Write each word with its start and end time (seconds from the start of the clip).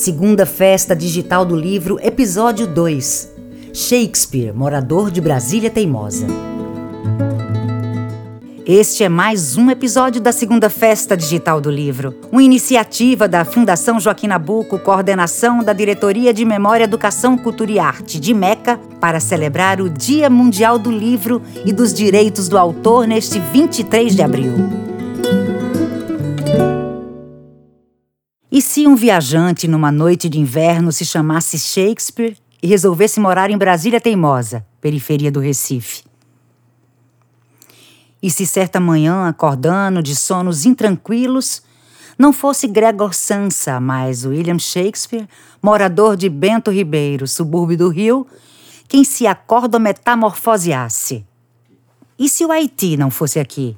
Segunda 0.00 0.46
Festa 0.46 0.96
Digital 0.96 1.44
do 1.44 1.54
Livro, 1.54 1.98
Episódio 2.02 2.66
2 2.66 3.34
Shakespeare, 3.74 4.50
morador 4.50 5.10
de 5.10 5.20
Brasília 5.20 5.68
Teimosa. 5.68 6.26
Este 8.64 9.04
é 9.04 9.10
mais 9.10 9.58
um 9.58 9.70
episódio 9.70 10.18
da 10.18 10.32
segunda 10.32 10.70
Festa 10.70 11.14
Digital 11.14 11.60
do 11.60 11.70
Livro, 11.70 12.14
uma 12.32 12.42
iniciativa 12.42 13.28
da 13.28 13.44
Fundação 13.44 14.00
Joaquim 14.00 14.28
Nabuco, 14.28 14.78
coordenação 14.78 15.62
da 15.62 15.74
Diretoria 15.74 16.32
de 16.32 16.46
Memória, 16.46 16.84
Educação, 16.84 17.36
Cultura 17.36 17.70
e 17.70 17.78
Arte 17.78 18.18
de 18.18 18.32
Meca, 18.32 18.80
para 18.98 19.20
celebrar 19.20 19.82
o 19.82 19.90
Dia 19.90 20.30
Mundial 20.30 20.78
do 20.78 20.90
Livro 20.90 21.42
e 21.62 21.74
dos 21.74 21.92
Direitos 21.92 22.48
do 22.48 22.56
Autor 22.56 23.06
neste 23.06 23.38
23 23.38 24.16
de 24.16 24.22
abril. 24.22 24.89
E 28.52 28.60
se 28.60 28.84
um 28.84 28.96
viajante 28.96 29.68
numa 29.68 29.92
noite 29.92 30.28
de 30.28 30.40
inverno 30.40 30.90
se 30.90 31.04
chamasse 31.04 31.56
Shakespeare 31.56 32.36
e 32.60 32.66
resolvesse 32.66 33.20
morar 33.20 33.48
em 33.48 33.56
Brasília 33.56 34.00
Teimosa, 34.00 34.66
periferia 34.80 35.30
do 35.30 35.38
Recife? 35.38 36.02
E 38.20 38.28
se 38.28 38.44
certa 38.44 38.80
manhã, 38.80 39.28
acordando 39.28 40.02
de 40.02 40.16
sonos 40.16 40.66
intranquilos, 40.66 41.62
não 42.18 42.32
fosse 42.32 42.66
Gregor 42.66 43.14
Sansa, 43.14 43.78
mas 43.78 44.26
William 44.26 44.58
Shakespeare, 44.58 45.28
morador 45.62 46.16
de 46.16 46.28
Bento 46.28 46.72
Ribeiro, 46.72 47.28
subúrbio 47.28 47.78
do 47.78 47.88
Rio, 47.88 48.26
quem 48.88 49.04
se 49.04 49.28
acorda 49.28 49.78
metamorfoseasse? 49.78 51.24
E 52.18 52.28
se 52.28 52.44
o 52.44 52.50
Haiti 52.50 52.96
não 52.96 53.12
fosse 53.12 53.38
aqui? 53.38 53.76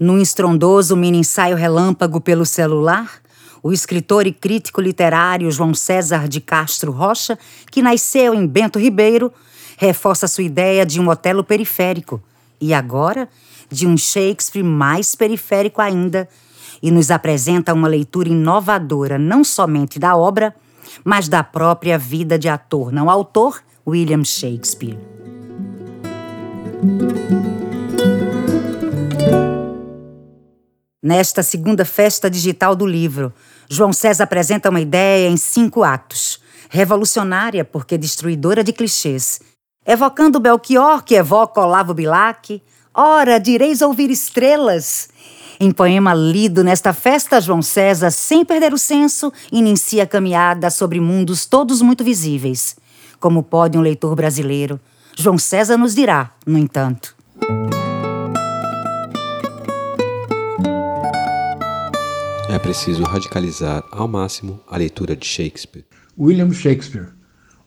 Num 0.00 0.18
estrondoso 0.18 0.96
mini-ensaio 0.96 1.56
relâmpago 1.56 2.20
pelo 2.20 2.46
celular, 2.46 3.21
o 3.62 3.72
escritor 3.72 4.26
e 4.26 4.32
crítico 4.32 4.80
literário 4.80 5.50
João 5.50 5.72
César 5.72 6.28
de 6.28 6.40
Castro 6.40 6.90
Rocha, 6.90 7.38
que 7.70 7.80
nasceu 7.80 8.34
em 8.34 8.46
Bento 8.46 8.78
Ribeiro, 8.78 9.32
reforça 9.76 10.26
sua 10.26 10.44
ideia 10.44 10.84
de 10.84 11.00
um 11.00 11.08
Otelo 11.08 11.44
periférico 11.44 12.20
e 12.60 12.74
agora 12.74 13.28
de 13.70 13.86
um 13.86 13.96
Shakespeare 13.96 14.64
mais 14.64 15.14
periférico 15.14 15.80
ainda 15.80 16.28
e 16.82 16.90
nos 16.90 17.10
apresenta 17.10 17.72
uma 17.72 17.88
leitura 17.88 18.28
inovadora 18.28 19.18
não 19.18 19.44
somente 19.44 19.98
da 19.98 20.16
obra, 20.16 20.54
mas 21.04 21.28
da 21.28 21.44
própria 21.44 21.96
vida 21.96 22.38
de 22.38 22.48
ator, 22.48 22.92
não 22.92 23.08
autor, 23.08 23.62
William 23.86 24.24
Shakespeare. 24.24 24.98
Nesta 31.02 31.42
segunda 31.42 31.84
festa 31.84 32.30
digital 32.30 32.76
do 32.76 32.86
livro, 32.86 33.32
João 33.68 33.92
César 33.92 34.24
apresenta 34.24 34.70
uma 34.70 34.80
ideia 34.80 35.28
em 35.28 35.36
cinco 35.36 35.82
atos, 35.82 36.40
revolucionária 36.68 37.64
porque 37.64 37.98
destruidora 37.98 38.62
de 38.64 38.72
clichês, 38.72 39.40
evocando 39.86 40.40
Belchior, 40.40 41.02
que 41.02 41.14
evoca 41.14 41.60
Olavo 41.60 41.94
Bilac, 41.94 42.62
ora, 42.94 43.38
direis 43.38 43.82
ouvir 43.82 44.10
estrelas. 44.10 45.08
Em 45.60 45.70
poema 45.70 46.12
lido 46.14 46.64
nesta 46.64 46.92
festa, 46.92 47.40
João 47.40 47.62
César, 47.62 48.10
sem 48.10 48.44
perder 48.44 48.72
o 48.72 48.78
senso, 48.78 49.32
inicia 49.50 50.02
a 50.02 50.06
caminhada 50.06 50.70
sobre 50.70 50.98
mundos 51.00 51.46
todos 51.46 51.80
muito 51.80 52.02
visíveis. 52.02 52.76
Como 53.20 53.42
pode 53.42 53.78
um 53.78 53.80
leitor 53.80 54.16
brasileiro? 54.16 54.80
João 55.16 55.38
César 55.38 55.76
nos 55.76 55.94
dirá, 55.94 56.32
no 56.44 56.58
entanto. 56.58 57.14
É 62.52 62.58
preciso 62.58 63.02
radicalizar 63.04 63.82
ao 63.90 64.06
máximo 64.06 64.60
a 64.68 64.76
leitura 64.76 65.16
de 65.16 65.24
Shakespeare. 65.24 65.86
William 66.18 66.52
Shakespeare, 66.52 67.08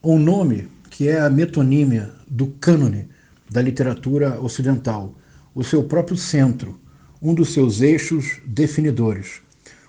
um 0.00 0.16
nome 0.16 0.68
que 0.90 1.08
é 1.08 1.20
a 1.20 1.28
metonímia 1.28 2.12
do 2.28 2.46
cânone 2.60 3.08
da 3.50 3.60
literatura 3.60 4.40
ocidental, 4.40 5.12
o 5.52 5.64
seu 5.64 5.82
próprio 5.82 6.16
centro, 6.16 6.78
um 7.20 7.34
dos 7.34 7.52
seus 7.52 7.80
eixos 7.80 8.38
definidores. 8.46 9.40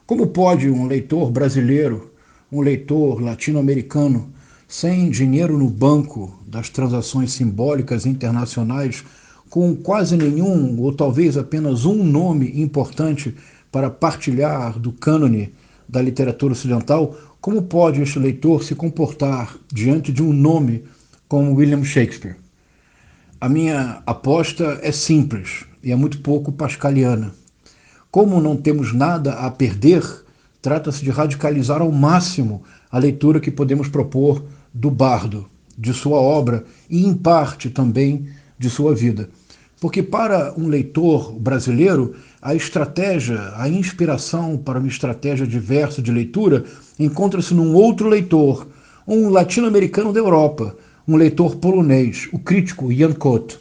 Como 0.07 0.25
pode 0.25 0.68
um 0.68 0.88
leitor 0.88 1.30
brasileiro, 1.30 2.12
um 2.52 2.62
leitor 2.62 3.22
latino-americano, 3.22 4.34
sem 4.68 5.12
dinheiro 5.12 5.59
no 5.59 5.69
banco 5.69 6.40
das 6.47 6.69
transações 6.69 7.34
simbólicas 7.34 8.07
internacionais, 8.07 9.03
com 9.47 9.75
quase 9.75 10.18
nenhum 10.18 10.81
ou 10.81 10.91
talvez 10.91 11.38
apenas 11.38 11.86
um 11.86 12.03
nome 12.03 12.59
importante 12.59 13.36
para 13.72 13.89
partilhar 13.89 14.79
do 14.79 14.91
cânone 14.91 15.53
da 15.88 16.01
literatura 16.01 16.53
ocidental, 16.53 17.16
como 17.39 17.61
pode 17.61 18.01
este 18.01 18.19
leitor 18.19 18.63
se 18.63 18.75
comportar 18.75 19.55
diante 19.72 20.11
de 20.11 20.22
um 20.22 20.33
nome 20.33 20.83
como 21.28 21.53
William 21.53 21.83
Shakespeare? 21.83 22.35
A 23.39 23.47
minha 23.47 24.01
aposta 24.06 24.79
é 24.81 24.91
simples 24.91 25.63
e 25.83 25.91
é 25.91 25.95
muito 25.95 26.22
pouco 26.22 26.51
pascaliana. 26.51 27.33
Como 28.09 28.41
não 28.41 28.57
temos 28.57 28.94
nada 28.94 29.33
a 29.33 29.51
perder, 29.51 30.03
trata-se 30.61 31.03
de 31.03 31.11
radicalizar 31.11 31.81
ao 31.81 31.91
máximo 31.91 32.63
a 32.91 32.97
leitura 32.97 33.39
que 33.39 33.51
podemos 33.51 33.88
propor 33.88 34.44
do 34.73 34.89
bardo, 34.89 35.47
de 35.77 35.94
sua 35.94 36.19
obra 36.19 36.66
e, 36.89 37.06
em 37.06 37.13
parte, 37.13 37.69
também 37.69 38.27
de 38.57 38.69
sua 38.69 38.95
vida. 38.95 39.29
Porque 39.79 40.01
para 40.01 40.53
um 40.57 40.67
leitor 40.67 41.33
brasileiro, 41.33 42.15
a 42.41 42.55
estratégia, 42.55 43.53
a 43.55 43.69
inspiração 43.69 44.57
para 44.57 44.79
uma 44.79 44.88
estratégia 44.88 45.45
diversa 45.45 46.01
de 46.01 46.11
leitura 46.11 46.65
encontra-se 46.97 47.53
num 47.53 47.73
outro 47.75 48.09
leitor, 48.09 48.67
um 49.07 49.29
latino-americano 49.29 50.11
da 50.11 50.19
Europa, 50.19 50.75
um 51.07 51.15
leitor 51.15 51.57
polonês, 51.57 52.27
o 52.33 52.39
crítico 52.39 52.91
Jan 52.91 53.13
Kot. 53.13 53.59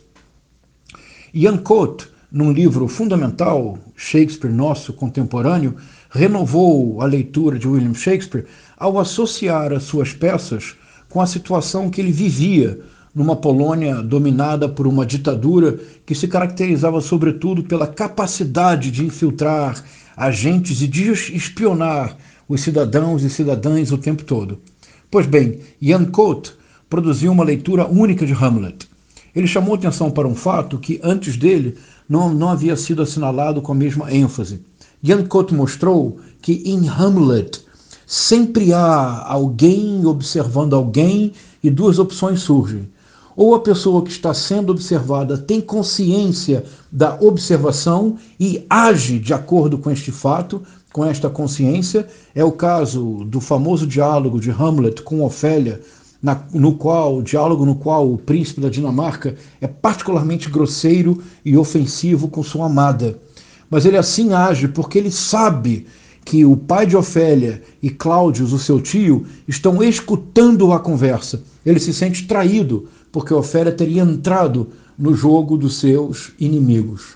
Jan 1.34 1.58
Kot, 1.58 2.08
num 2.32 2.50
livro 2.50 2.88
fundamental, 2.88 3.78
Shakespeare 3.94 4.52
Nosso 4.52 4.94
Contemporâneo, 4.94 5.76
renovou 6.10 7.02
a 7.02 7.04
leitura 7.04 7.58
de 7.58 7.68
William 7.68 7.94
Shakespeare 7.94 8.46
ao 8.76 8.98
associar 8.98 9.70
as 9.72 9.82
suas 9.82 10.14
peças 10.14 10.76
com 11.10 11.20
a 11.20 11.26
situação 11.26 11.90
que 11.90 12.00
ele 12.00 12.10
vivia 12.10 12.80
numa 13.16 13.34
Polônia 13.34 14.02
dominada 14.02 14.68
por 14.68 14.86
uma 14.86 15.06
ditadura 15.06 15.80
que 16.04 16.14
se 16.14 16.28
caracterizava 16.28 17.00
sobretudo 17.00 17.62
pela 17.62 17.86
capacidade 17.86 18.90
de 18.90 19.06
infiltrar 19.06 19.82
agentes 20.14 20.82
e 20.82 20.86
de 20.86 21.10
espionar 21.10 22.14
os 22.46 22.60
cidadãos 22.60 23.22
e 23.22 23.30
cidadãs 23.30 23.90
o 23.90 23.96
tempo 23.96 24.22
todo. 24.22 24.60
Pois 25.10 25.26
bem, 25.26 25.60
Jan 25.80 26.04
Cote 26.04 26.52
produziu 26.90 27.32
uma 27.32 27.42
leitura 27.42 27.86
única 27.86 28.26
de 28.26 28.34
Hamlet. 28.34 28.86
Ele 29.34 29.46
chamou 29.46 29.76
atenção 29.76 30.10
para 30.10 30.28
um 30.28 30.34
fato 30.34 30.78
que 30.78 31.00
antes 31.02 31.38
dele 31.38 31.74
não, 32.06 32.34
não 32.34 32.50
havia 32.50 32.76
sido 32.76 33.00
assinalado 33.00 33.62
com 33.62 33.72
a 33.72 33.74
mesma 33.74 34.12
ênfase. 34.12 34.60
Jan 35.02 35.24
Cote 35.24 35.54
mostrou 35.54 36.20
que 36.42 36.62
em 36.66 36.86
Hamlet 36.86 37.62
sempre 38.06 38.74
há 38.74 39.24
alguém 39.26 40.04
observando 40.04 40.76
alguém 40.76 41.32
e 41.64 41.70
duas 41.70 41.98
opções 41.98 42.40
surgem 42.40 42.94
ou 43.36 43.54
a 43.54 43.60
pessoa 43.60 44.02
que 44.02 44.10
está 44.10 44.32
sendo 44.32 44.70
observada 44.70 45.36
tem 45.36 45.60
consciência 45.60 46.64
da 46.90 47.16
observação 47.20 48.16
e 48.40 48.64
age 48.70 49.18
de 49.18 49.34
acordo 49.34 49.76
com 49.76 49.90
este 49.90 50.10
fato, 50.10 50.62
com 50.90 51.04
esta 51.04 51.28
consciência. 51.28 52.08
É 52.34 52.42
o 52.42 52.50
caso 52.50 53.24
do 53.26 53.40
famoso 53.40 53.86
diálogo 53.86 54.40
de 54.40 54.50
Hamlet 54.50 55.02
com 55.02 55.22
Ofélia, 55.22 55.82
na, 56.22 56.40
no 56.52 56.74
qual 56.74 57.18
o 57.18 57.22
diálogo 57.22 57.66
no 57.66 57.74
qual 57.74 58.10
o 58.10 58.16
príncipe 58.16 58.62
da 58.62 58.70
Dinamarca 58.70 59.36
é 59.60 59.66
particularmente 59.66 60.50
grosseiro 60.50 61.22
e 61.44 61.58
ofensivo 61.58 62.28
com 62.28 62.42
sua 62.42 62.66
amada. 62.66 63.18
Mas 63.68 63.84
ele 63.84 63.98
assim 63.98 64.32
age 64.32 64.68
porque 64.68 64.96
ele 64.96 65.10
sabe 65.10 65.86
que 66.26 66.44
o 66.44 66.56
pai 66.56 66.84
de 66.84 66.96
Ofélia 66.96 67.62
e 67.80 67.88
Cláudios, 67.88 68.52
o 68.52 68.58
seu 68.58 68.80
tio, 68.80 69.24
estão 69.46 69.80
escutando 69.80 70.72
a 70.72 70.80
conversa. 70.80 71.44
Ele 71.64 71.78
se 71.78 71.94
sente 71.94 72.26
traído 72.26 72.88
porque 73.12 73.32
Ofélia 73.32 73.70
teria 73.70 74.02
entrado 74.02 74.70
no 74.98 75.14
jogo 75.14 75.56
dos 75.56 75.78
seus 75.78 76.32
inimigos. 76.40 77.14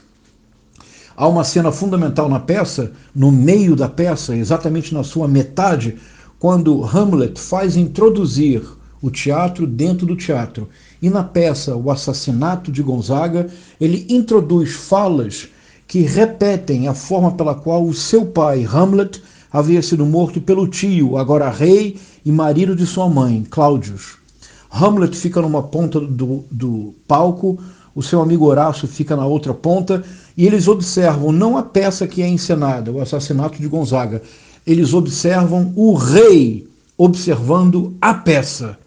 Há 1.17 1.27
uma 1.27 1.43
cena 1.43 1.73
fundamental 1.73 2.29
na 2.29 2.39
peça, 2.39 2.93
no 3.13 3.33
meio 3.33 3.75
da 3.75 3.89
peça, 3.89 4.37
exatamente 4.37 4.95
na 4.95 5.03
sua 5.03 5.27
metade, 5.27 5.97
quando 6.39 6.85
Hamlet 6.85 7.39
faz 7.41 7.77
introduzir 7.77 8.63
o 9.03 9.11
teatro 9.11 9.67
dentro 9.67 10.07
do 10.07 10.15
teatro. 10.15 10.69
E 11.03 11.11
na 11.11 11.25
peça 11.25 11.75
O 11.75 11.91
Assassinato 11.91 12.71
de 12.71 12.81
Gonzaga, 12.81 13.49
ele 13.81 14.07
introduz 14.09 14.73
falas 14.73 15.49
que 15.91 16.03
repetem 16.03 16.87
a 16.87 16.95
forma 16.95 17.33
pela 17.33 17.53
qual 17.53 17.85
o 17.85 17.93
seu 17.93 18.25
pai, 18.25 18.65
Hamlet, 18.65 19.21
havia 19.53 19.83
sido 19.83 20.07
morto 20.07 20.41
pelo 20.41 20.69
tio, 20.69 21.17
agora 21.17 21.51
rei 21.51 21.99
e 22.25 22.31
marido 22.31 22.77
de 22.77 22.87
sua 22.87 23.09
mãe, 23.09 23.45
Cláudius. 23.51 24.17
Hamlet 24.71 25.17
fica 25.17 25.43
numa 25.43 25.65
ponta 25.65 25.99
do, 25.99 26.45
do 26.49 26.95
palco, 27.09 27.59
o 27.93 28.05
seu 28.05 28.23
amigo 28.23 28.45
Horácio 28.45 28.87
fica 28.87 29.17
na 29.17 29.27
outra 29.27 29.53
ponta, 29.53 30.05
e 30.37 30.47
eles 30.47 30.69
observam 30.69 31.33
não 31.33 31.59
a 31.59 31.63
peça 31.65 32.07
que 32.07 32.23
é 32.23 32.29
encenada, 32.29 32.93
o 32.93 33.01
assassinato 33.01 33.61
de 33.61 33.67
Gonzaga, 33.67 34.23
eles 34.65 34.95
observam 34.95 35.73
o 35.75 35.95
rei 35.95 36.69
observando 36.97 37.97
a 38.01 38.15
peça. 38.15 38.79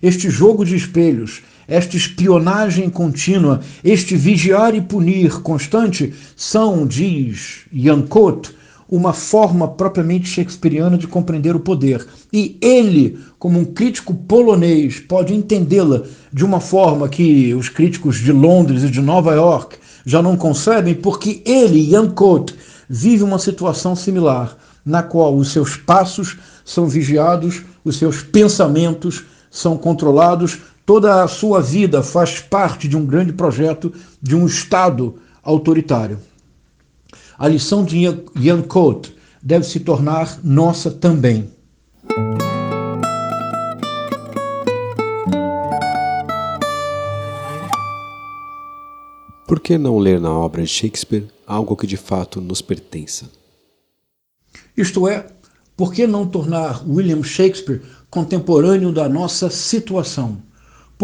Este 0.00 0.30
jogo 0.30 0.64
de 0.64 0.76
espelhos, 0.76 1.42
esta 1.66 1.96
espionagem 1.96 2.88
contínua, 2.90 3.60
este 3.82 4.16
vigiar 4.16 4.74
e 4.74 4.80
punir 4.80 5.40
constante 5.42 6.12
são, 6.36 6.86
diz 6.86 7.60
Yancote, 7.74 8.54
uma 8.88 9.12
forma 9.12 9.66
propriamente 9.66 10.28
shakespeariana 10.28 10.98
de 10.98 11.06
compreender 11.06 11.56
o 11.56 11.60
poder. 11.60 12.06
E 12.32 12.56
ele, 12.60 13.18
como 13.38 13.58
um 13.58 13.64
crítico 13.64 14.14
polonês, 14.14 15.00
pode 15.00 15.34
entendê-la 15.34 16.02
de 16.32 16.44
uma 16.44 16.60
forma 16.60 17.08
que 17.08 17.54
os 17.54 17.68
críticos 17.68 18.18
de 18.18 18.32
Londres 18.32 18.82
e 18.82 18.90
de 18.90 19.00
Nova 19.00 19.34
York 19.34 19.76
já 20.04 20.22
não 20.22 20.36
concebem, 20.36 20.94
porque 20.94 21.42
ele, 21.44 21.92
Yancote, 21.92 22.54
vive 22.88 23.24
uma 23.24 23.38
situação 23.38 23.96
similar, 23.96 24.56
na 24.84 25.02
qual 25.02 25.34
os 25.34 25.50
seus 25.50 25.76
passos 25.76 26.36
são 26.64 26.86
vigiados, 26.86 27.62
os 27.84 27.96
seus 27.96 28.22
pensamentos 28.22 29.24
são 29.50 29.76
controlados, 29.76 30.58
toda 30.84 31.22
a 31.22 31.28
sua 31.28 31.60
vida 31.60 32.02
faz 32.02 32.40
parte 32.40 32.86
de 32.86 32.96
um 32.96 33.06
grande 33.06 33.32
projeto 33.32 33.92
de 34.20 34.36
um 34.36 34.46
Estado 34.46 35.16
autoritário. 35.42 36.18
A 37.38 37.48
lição 37.48 37.84
de 37.84 37.98
Ian 38.36 38.62
Cote 38.62 39.14
deve 39.42 39.64
se 39.64 39.80
tornar 39.80 40.38
nossa 40.42 40.90
também. 40.90 41.50
Por 49.46 49.60
que 49.60 49.76
não 49.76 49.98
ler 49.98 50.20
na 50.20 50.32
obra 50.32 50.62
de 50.62 50.68
Shakespeare 50.68 51.28
algo 51.46 51.76
que 51.76 51.86
de 51.86 51.96
fato 51.96 52.40
nos 52.40 52.62
pertença? 52.62 53.30
Isto 54.76 55.06
é, 55.06 55.26
por 55.76 55.92
que 55.92 56.06
não 56.06 56.26
tornar 56.26 56.82
William 56.88 57.22
Shakespeare 57.22 57.82
contemporâneo 58.08 58.92
da 58.92 59.08
nossa 59.08 59.50
situação? 59.50 60.38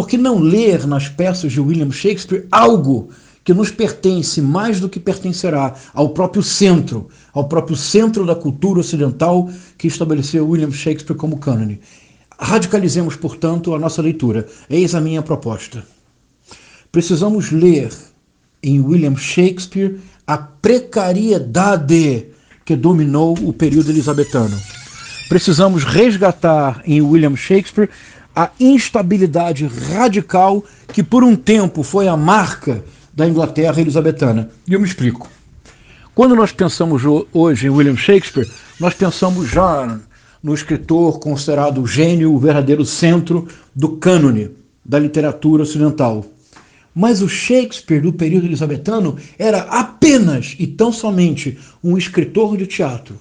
Por 0.00 0.08
que 0.08 0.16
não 0.16 0.38
ler 0.38 0.86
nas 0.86 1.10
peças 1.10 1.52
de 1.52 1.60
William 1.60 1.90
Shakespeare 1.90 2.46
algo 2.50 3.10
que 3.44 3.52
nos 3.52 3.70
pertence 3.70 4.40
mais 4.40 4.80
do 4.80 4.88
que 4.88 4.98
pertencerá 4.98 5.74
ao 5.92 6.08
próprio 6.08 6.42
centro, 6.42 7.10
ao 7.34 7.46
próprio 7.46 7.76
centro 7.76 8.24
da 8.24 8.34
cultura 8.34 8.80
ocidental 8.80 9.50
que 9.76 9.86
estabeleceu 9.86 10.48
William 10.48 10.70
Shakespeare 10.70 11.18
como 11.18 11.36
cânone? 11.36 11.82
Radicalizemos, 12.38 13.14
portanto, 13.14 13.74
a 13.74 13.78
nossa 13.78 14.00
leitura. 14.00 14.48
Eis 14.70 14.94
a 14.94 15.02
minha 15.02 15.20
proposta. 15.20 15.84
Precisamos 16.90 17.50
ler 17.50 17.92
em 18.62 18.80
William 18.80 19.16
Shakespeare 19.16 20.00
a 20.26 20.38
precariedade 20.38 22.28
que 22.64 22.74
dominou 22.74 23.36
o 23.42 23.52
período 23.52 23.90
elisabetano. 23.90 24.58
Precisamos 25.28 25.84
resgatar 25.84 26.82
em 26.86 27.02
William 27.02 27.36
Shakespeare 27.36 27.90
a 28.34 28.50
instabilidade 28.58 29.66
radical 29.66 30.64
que 30.92 31.02
por 31.02 31.24
um 31.24 31.34
tempo 31.34 31.82
foi 31.82 32.08
a 32.08 32.16
marca 32.16 32.84
da 33.12 33.28
Inglaterra 33.28 33.80
elisabetana. 33.80 34.50
E 34.66 34.72
eu 34.72 34.80
me 34.80 34.86
explico. 34.86 35.28
Quando 36.14 36.34
nós 36.34 36.52
pensamos 36.52 37.02
hoje 37.32 37.66
em 37.66 37.70
William 37.70 37.96
Shakespeare, 37.96 38.50
nós 38.78 38.94
pensamos 38.94 39.48
já 39.48 39.98
no 40.42 40.54
escritor 40.54 41.18
considerado 41.18 41.82
o 41.82 41.86
gênio, 41.86 42.32
o 42.32 42.38
verdadeiro 42.38 42.84
centro 42.84 43.46
do 43.74 43.90
cânone 43.90 44.50
da 44.84 44.98
literatura 44.98 45.62
ocidental. 45.62 46.24
Mas 46.94 47.22
o 47.22 47.28
Shakespeare 47.28 48.00
do 48.00 48.12
período 48.12 48.46
elisabetano 48.46 49.16
era 49.38 49.60
apenas 49.62 50.56
e 50.58 50.66
tão 50.66 50.92
somente 50.92 51.58
um 51.82 51.96
escritor 51.96 52.56
de 52.56 52.66
teatro. 52.66 53.14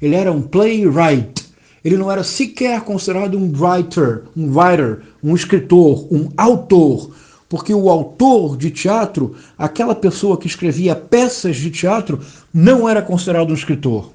Ele 0.00 0.14
era 0.14 0.30
um 0.30 0.42
playwright. 0.42 1.45
Ele 1.86 1.96
não 1.96 2.10
era 2.10 2.24
sequer 2.24 2.80
considerado 2.80 3.38
um 3.38 3.52
writer, 3.52 4.24
um 4.36 4.50
writer, 4.50 5.02
um 5.22 5.34
escritor, 5.34 6.12
um 6.12 6.28
autor, 6.36 7.14
porque 7.48 7.72
o 7.72 7.88
autor 7.88 8.56
de 8.56 8.70
teatro, 8.70 9.36
aquela 9.56 9.94
pessoa 9.94 10.36
que 10.36 10.48
escrevia 10.48 10.96
peças 10.96 11.56
de 11.56 11.70
teatro, 11.70 12.18
não 12.52 12.88
era 12.88 13.00
considerado 13.00 13.50
um 13.50 13.54
escritor. 13.54 14.10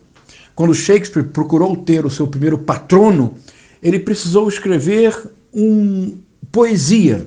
Quando 0.54 0.76
Shakespeare 0.76 1.24
procurou 1.24 1.78
ter 1.78 2.06
o 2.06 2.10
seu 2.10 2.28
primeiro 2.28 2.58
patrono, 2.58 3.36
ele 3.82 4.00
precisou 4.00 4.50
escrever 4.50 5.16
um 5.54 6.18
poesia 6.52 7.26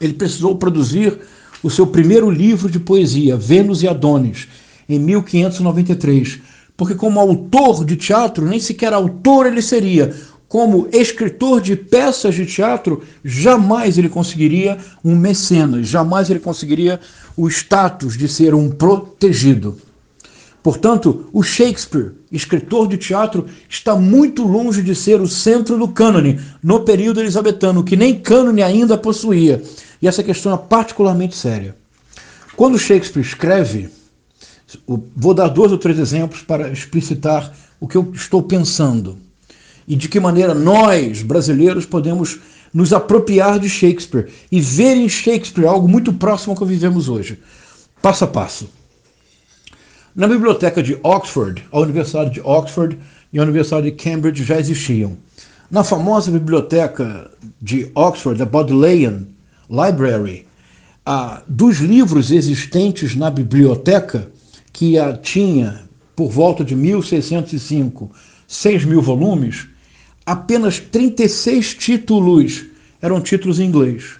ele 0.00 0.12
precisou 0.12 0.56
produzir 0.56 1.18
o 1.62 1.70
seu 1.70 1.86
primeiro 1.86 2.30
livro 2.30 2.70
de 2.70 2.78
poesia, 2.78 3.36
Vênus 3.36 3.82
e 3.82 3.88
Adonis, 3.88 4.46
em 4.88 4.98
1593. 4.98 6.40
Porque, 6.76 6.94
como 6.94 7.18
autor 7.18 7.84
de 7.84 7.96
teatro, 7.96 8.44
nem 8.44 8.60
sequer 8.60 8.92
autor 8.92 9.46
ele 9.46 9.62
seria. 9.62 10.14
Como 10.48 10.88
escritor 10.92 11.60
de 11.60 11.74
peças 11.74 12.34
de 12.34 12.46
teatro, 12.46 13.02
jamais 13.24 13.98
ele 13.98 14.08
conseguiria 14.08 14.78
um 15.04 15.16
mecenas, 15.16 15.88
jamais 15.88 16.30
ele 16.30 16.38
conseguiria 16.38 17.00
o 17.36 17.48
status 17.48 18.16
de 18.16 18.28
ser 18.28 18.54
um 18.54 18.70
protegido. 18.70 19.76
Portanto, 20.62 21.28
o 21.32 21.44
Shakespeare, 21.44 22.12
escritor 22.30 22.88
de 22.88 22.96
teatro, 22.96 23.46
está 23.68 23.94
muito 23.94 24.42
longe 24.44 24.82
de 24.82 24.96
ser 24.96 25.20
o 25.20 25.28
centro 25.28 25.78
do 25.78 25.86
cânone 25.86 26.40
no 26.62 26.80
período 26.80 27.20
elisabetano, 27.20 27.84
que 27.84 27.96
nem 27.96 28.18
cânone 28.18 28.62
ainda 28.62 28.98
possuía. 28.98 29.62
E 30.02 30.08
essa 30.08 30.24
questão 30.24 30.52
é 30.52 30.56
particularmente 30.56 31.36
séria. 31.36 31.76
Quando 32.56 32.78
Shakespeare 32.78 33.24
escreve, 33.24 33.90
vou 34.86 35.34
dar 35.34 35.48
dois 35.48 35.72
ou 35.72 35.78
três 35.78 35.98
exemplos 35.98 36.42
para 36.42 36.70
explicitar 36.70 37.52
o 37.78 37.86
que 37.86 37.96
eu 37.96 38.10
estou 38.14 38.42
pensando 38.42 39.18
e 39.86 39.94
de 39.94 40.08
que 40.08 40.18
maneira 40.18 40.54
nós, 40.54 41.22
brasileiros, 41.22 41.86
podemos 41.86 42.38
nos 42.74 42.92
apropriar 42.92 43.58
de 43.58 43.68
Shakespeare 43.68 44.28
e 44.50 44.60
ver 44.60 44.96
em 44.96 45.08
Shakespeare 45.08 45.66
algo 45.66 45.88
muito 45.88 46.12
próximo 46.12 46.52
ao 46.52 46.58
que 46.58 46.64
vivemos 46.64 47.08
hoje. 47.08 47.38
Passo 48.02 48.24
a 48.24 48.26
passo. 48.26 48.68
Na 50.14 50.26
biblioteca 50.26 50.82
de 50.82 50.98
Oxford, 51.02 51.64
a 51.70 51.78
Universidade 51.78 52.30
de 52.30 52.40
Oxford 52.40 52.98
e 53.32 53.38
a 53.38 53.42
Universidade 53.42 53.90
de 53.90 53.96
Cambridge 53.96 54.42
já 54.42 54.58
existiam. 54.58 55.16
Na 55.70 55.84
famosa 55.84 56.30
biblioteca 56.30 57.30
de 57.60 57.90
Oxford, 57.94 58.40
a 58.42 58.46
Bodleian 58.46 59.26
Library, 59.68 60.46
dos 61.46 61.78
livros 61.78 62.30
existentes 62.30 63.14
na 63.14 63.30
biblioteca, 63.30 64.28
que 64.76 64.94
tinha 65.22 65.80
por 66.14 66.30
volta 66.30 66.62
de 66.62 66.76
1605, 66.76 68.10
6 68.46 68.84
mil 68.84 69.00
volumes, 69.00 69.66
apenas 70.26 70.78
36 70.78 71.74
títulos 71.76 72.66
eram 73.00 73.18
títulos 73.22 73.58
em 73.58 73.64
inglês. 73.64 74.16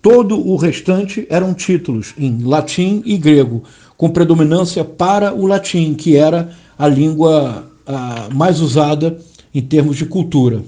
Todo 0.00 0.40
o 0.40 0.56
restante 0.56 1.26
eram 1.28 1.52
títulos 1.52 2.14
em 2.16 2.42
latim 2.44 3.02
e 3.04 3.18
grego, 3.18 3.62
com 3.94 4.08
predominância 4.08 4.82
para 4.82 5.34
o 5.34 5.46
latim, 5.46 5.92
que 5.92 6.16
era 6.16 6.56
a 6.78 6.88
língua 6.88 7.70
a, 7.86 8.30
mais 8.34 8.62
usada 8.62 9.20
em 9.54 9.60
termos 9.60 9.98
de 9.98 10.06
cultura. 10.06 10.64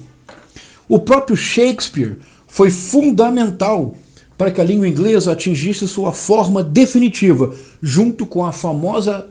O 0.86 0.98
próprio 0.98 1.38
Shakespeare 1.38 2.18
foi 2.46 2.70
fundamental 2.70 3.96
para 4.36 4.50
que 4.50 4.60
a 4.60 4.64
língua 4.64 4.88
inglesa 4.88 5.32
atingisse 5.32 5.88
sua 5.88 6.12
forma 6.12 6.62
definitiva, 6.62 7.54
junto 7.82 8.26
com 8.26 8.44
a 8.44 8.52
famosa, 8.52 9.26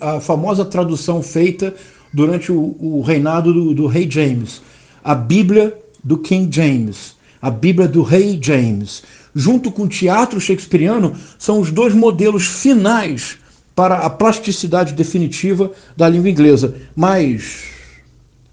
a 0.00 0.20
famosa 0.20 0.64
tradução 0.64 1.22
feita 1.22 1.74
durante 2.12 2.50
o, 2.50 2.76
o 2.80 3.00
reinado 3.02 3.52
do, 3.52 3.74
do 3.74 3.86
rei 3.86 4.10
James, 4.10 4.60
a 5.02 5.14
Bíblia 5.14 5.76
do 6.02 6.18
King 6.18 6.54
James, 6.54 7.16
a 7.40 7.50
Bíblia 7.50 7.88
do 7.88 8.02
rei 8.02 8.38
James 8.42 9.02
junto 9.34 9.70
com 9.70 9.84
o 9.84 9.88
teatro 9.88 10.40
shakespeariano, 10.40 11.16
são 11.38 11.60
os 11.60 11.70
dois 11.70 11.94
modelos 11.94 12.46
finais 12.46 13.38
para 13.74 13.98
a 13.98 14.10
plasticidade 14.10 14.92
definitiva 14.92 15.70
da 15.96 16.08
língua 16.08 16.28
inglesa. 16.28 16.74
Mas 16.94 17.64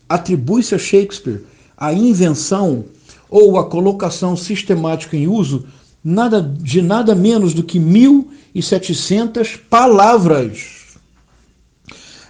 atribui-se 0.07 0.73
a 0.73 0.79
Shakespeare 0.79 1.41
a 1.77 1.93
invenção 1.93 2.85
ou 3.29 3.57
a 3.57 3.65
colocação 3.65 4.35
sistemática 4.35 5.15
em 5.15 5.27
uso 5.27 5.65
nada, 6.03 6.41
de 6.41 6.81
nada 6.81 7.13
menos 7.15 7.53
do 7.53 7.63
que 7.63 7.79
1.700 7.79 9.59
palavras. 9.69 10.97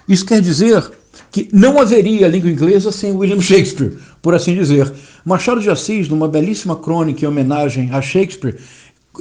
Isso 0.07 0.25
quer 0.25 0.41
dizer 0.41 0.91
que 1.31 1.47
não 1.53 1.79
haveria 1.79 2.27
língua 2.27 2.49
inglesa 2.49 2.91
sem 2.91 3.11
William 3.11 3.41
Shakespeare, 3.41 3.97
por 4.21 4.33
assim 4.33 4.55
dizer. 4.55 4.91
Machado 5.23 5.61
de 5.61 5.69
Assis, 5.69 6.07
numa 6.07 6.27
belíssima 6.27 6.75
crônica 6.75 7.23
em 7.23 7.27
homenagem 7.27 7.91
a 7.91 8.01
Shakespeare, 8.01 8.57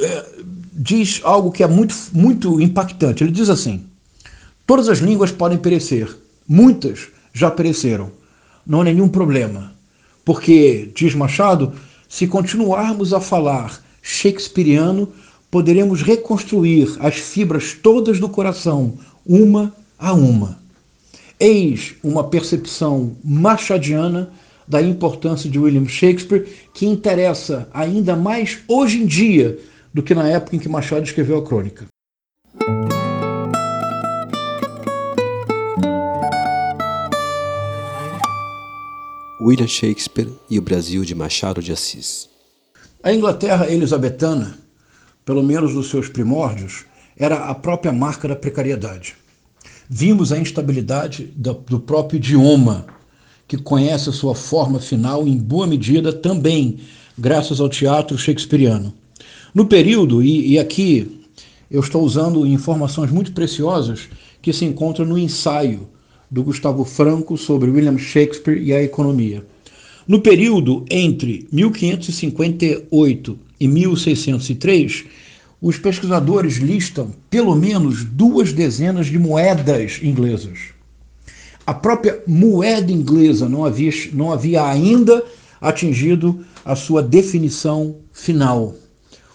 é, 0.00 0.24
diz 0.72 1.20
algo 1.24 1.52
que 1.52 1.62
é 1.62 1.66
muito, 1.66 1.94
muito 2.12 2.60
impactante. 2.60 3.22
Ele 3.22 3.32
diz 3.32 3.50
assim: 3.50 3.84
Todas 4.66 4.88
as 4.88 4.98
línguas 4.98 5.30
podem 5.30 5.58
perecer, 5.58 6.08
muitas 6.48 7.08
já 7.32 7.50
pereceram. 7.50 8.10
Não 8.66 8.80
há 8.80 8.84
nenhum 8.84 9.08
problema, 9.08 9.72
porque, 10.24 10.90
diz 10.94 11.14
Machado, 11.14 11.72
se 12.08 12.26
continuarmos 12.26 13.12
a 13.12 13.20
falar 13.20 13.82
shakespeariano, 14.02 15.08
poderemos 15.50 16.02
reconstruir 16.02 16.96
as 17.00 17.16
fibras 17.16 17.72
todas 17.74 18.18
do 18.18 18.28
coração, 18.28 18.98
uma 19.26 19.74
a 19.98 20.12
uma. 20.12 20.58
Eis 21.40 21.94
uma 22.02 22.24
percepção 22.24 23.16
machadiana 23.24 24.30
da 24.66 24.82
importância 24.82 25.48
de 25.48 25.58
William 25.58 25.86
Shakespeare, 25.86 26.46
que 26.74 26.86
interessa 26.86 27.68
ainda 27.72 28.14
mais 28.14 28.58
hoje 28.68 28.98
em 28.98 29.06
dia 29.06 29.58
do 29.94 30.02
que 30.02 30.14
na 30.14 30.28
época 30.28 30.56
em 30.56 30.58
que 30.58 30.68
Machado 30.68 31.04
escreveu 31.04 31.38
a 31.38 31.44
crônica. 31.44 31.86
William 39.40 39.68
Shakespeare 39.68 40.28
e 40.50 40.58
o 40.58 40.62
Brasil 40.62 41.04
de 41.04 41.14
Machado 41.14 41.62
de 41.62 41.72
Assis. 41.72 42.28
A 43.00 43.12
Inglaterra 43.12 43.70
elisabetana, 43.70 44.58
pelo 45.24 45.40
menos 45.40 45.72
nos 45.72 45.88
seus 45.88 46.08
primórdios, 46.08 46.84
era 47.16 47.44
a 47.44 47.54
própria 47.54 47.92
marca 47.92 48.26
da 48.26 48.34
precariedade. 48.34 49.14
Vimos 49.88 50.32
a 50.32 50.38
instabilidade 50.38 51.32
do 51.36 51.78
próprio 51.78 52.16
idioma, 52.16 52.86
que 53.46 53.56
conhece 53.56 54.08
a 54.08 54.12
sua 54.12 54.34
forma 54.34 54.80
final 54.80 55.28
em 55.28 55.36
boa 55.36 55.64
medida 55.64 56.12
também 56.12 56.80
graças 57.16 57.60
ao 57.60 57.68
teatro 57.68 58.18
shakespeariano. 58.18 58.92
No 59.54 59.66
período, 59.66 60.20
e, 60.20 60.54
e 60.54 60.58
aqui 60.58 61.24
eu 61.70 61.80
estou 61.80 62.02
usando 62.02 62.44
informações 62.44 63.12
muito 63.12 63.30
preciosas 63.30 64.08
que 64.42 64.52
se 64.52 64.64
encontram 64.64 65.06
no 65.06 65.16
ensaio 65.16 65.88
do 66.28 66.42
Gustavo 66.42 66.84
Franco 66.84 67.36
sobre 67.36 67.70
William 67.70 67.96
Shakespeare 67.96 68.60
e 68.60 68.72
a 68.72 68.82
economia. 68.82 69.46
No 70.08 70.20
período 70.22 70.86
entre 70.88 71.46
1558 71.52 73.38
e 73.60 73.68
1603, 73.68 75.04
os 75.60 75.76
pesquisadores 75.76 76.54
listam 76.54 77.12
pelo 77.28 77.54
menos 77.54 78.04
duas 78.04 78.54
dezenas 78.54 79.08
de 79.08 79.18
moedas 79.18 80.00
inglesas. 80.02 80.70
A 81.66 81.74
própria 81.74 82.22
moeda 82.26 82.90
inglesa 82.90 83.50
não 83.50 83.66
havia, 83.66 83.92
não 84.14 84.32
havia 84.32 84.64
ainda 84.64 85.22
atingido 85.60 86.42
a 86.64 86.74
sua 86.74 87.02
definição 87.02 87.96
final. 88.10 88.74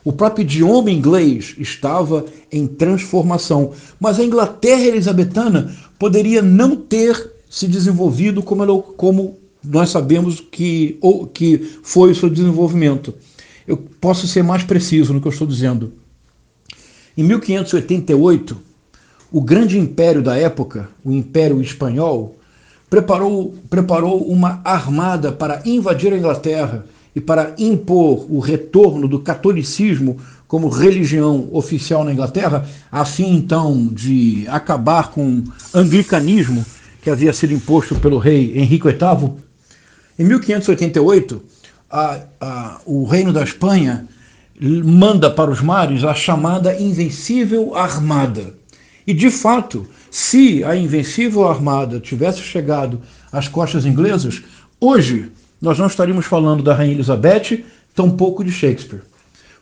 O 0.03 0.11
próprio 0.11 0.41
idioma 0.41 0.89
inglês 0.89 1.53
estava 1.59 2.25
em 2.51 2.65
transformação, 2.65 3.73
mas 3.99 4.19
a 4.19 4.23
Inglaterra 4.23 4.85
elisabetana 4.85 5.71
poderia 5.99 6.41
não 6.41 6.75
ter 6.75 7.31
se 7.47 7.67
desenvolvido 7.67 8.41
como, 8.41 8.63
ela, 8.63 8.81
como 8.81 9.37
nós 9.63 9.89
sabemos 9.89 10.39
que, 10.39 10.97
ou, 11.01 11.25
que 11.25 11.57
foi 11.83 12.11
o 12.11 12.15
seu 12.15 12.29
desenvolvimento. 12.29 13.13
Eu 13.67 13.77
posso 13.77 14.27
ser 14.27 14.43
mais 14.43 14.63
preciso 14.63 15.13
no 15.13 15.21
que 15.21 15.27
eu 15.27 15.31
estou 15.31 15.47
dizendo. 15.47 15.93
Em 17.15 17.23
1588, 17.23 18.57
o 19.31 19.41
grande 19.41 19.77
império 19.79 20.21
da 20.21 20.35
época, 20.37 20.89
o 21.03 21.11
Império 21.11 21.61
Espanhol, 21.61 22.37
preparou, 22.89 23.55
preparou 23.69 24.27
uma 24.27 24.61
armada 24.63 25.31
para 25.31 25.61
invadir 25.65 26.13
a 26.13 26.17
Inglaterra 26.17 26.85
e 27.15 27.21
para 27.21 27.55
impor 27.57 28.25
o 28.29 28.39
retorno 28.39 29.07
do 29.07 29.19
catolicismo 29.19 30.17
como 30.47 30.69
religião 30.69 31.49
oficial 31.51 32.03
na 32.03 32.13
Inglaterra, 32.13 32.67
a 32.91 33.05
fim 33.05 33.33
então 33.33 33.87
de 33.87 34.45
acabar 34.47 35.09
com 35.09 35.39
o 35.39 35.43
anglicanismo 35.73 36.63
que 37.01 37.09
havia 37.09 37.33
sido 37.33 37.53
imposto 37.53 37.95
pelo 37.95 38.19
rei 38.19 38.57
Henrique 38.57 38.87
VIII. 38.87 39.31
Em 40.17 40.23
1588, 40.25 41.41
a, 41.89 42.19
a, 42.39 42.81
o 42.85 43.05
Reino 43.05 43.33
da 43.33 43.43
Espanha 43.43 44.07
manda 44.59 45.29
para 45.29 45.49
os 45.49 45.61
mares 45.61 46.03
a 46.03 46.13
chamada 46.13 46.79
Invencível 46.79 47.75
Armada. 47.75 48.53
E, 49.05 49.13
de 49.13 49.29
fato, 49.29 49.87
se 50.11 50.63
a 50.63 50.75
Invencível 50.75 51.47
Armada 51.47 51.99
tivesse 51.99 52.39
chegado 52.39 53.01
às 53.31 53.47
costas 53.47 53.85
inglesas, 53.85 54.41
hoje 54.79 55.31
nós 55.61 55.79
não 55.79 55.87
estaríamos 55.87 56.25
falando 56.25 56.61
da 56.61 56.75
Rainha 56.75 56.93
Elizabeth, 56.93 57.63
tampouco 57.95 58.43
de 58.43 58.51
Shakespeare. 58.51 59.01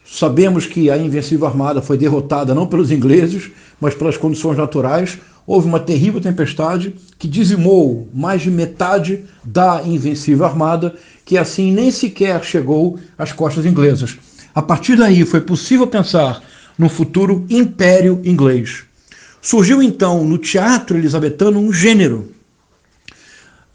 Sabemos 0.06 0.66
que 0.66 0.90
a 0.90 0.98
Invencível 0.98 1.48
Armada 1.48 1.82
foi 1.82 1.98
derrotada 1.98 2.54
não 2.54 2.68
pelos 2.68 2.92
ingleses, 2.92 3.50
mas 3.80 3.96
pelas 3.96 4.18
condições 4.18 4.58
naturais. 4.58 5.18
Houve 5.46 5.68
uma 5.68 5.80
terrível 5.80 6.22
tempestade 6.22 6.96
que 7.18 7.28
dizimou 7.28 8.08
mais 8.14 8.42
de 8.42 8.52
metade 8.52 9.26
da 9.44 9.82
Invencível 9.84 10.46
Armada, 10.46 10.96
que 11.26 11.38
assim 11.38 11.72
nem 11.72 11.92
sequer 11.92 12.44
chegou 12.44 13.00
às 13.18 13.32
costas 13.32 13.66
inglesas. 13.66 14.18
A 14.54 14.62
partir 14.62 14.96
daí 14.96 15.26
foi 15.26 15.42
possível 15.42 15.88
pensar 15.88 16.44
no 16.78 16.90
futuro 16.90 17.46
império 17.50 18.22
inglês. 18.24 18.84
Surgiu 19.42 19.82
então 19.82 20.24
no 20.24 20.38
teatro 20.38 20.98
elisabetano 20.98 21.60
um 21.60 21.74
gênero, 21.74 22.32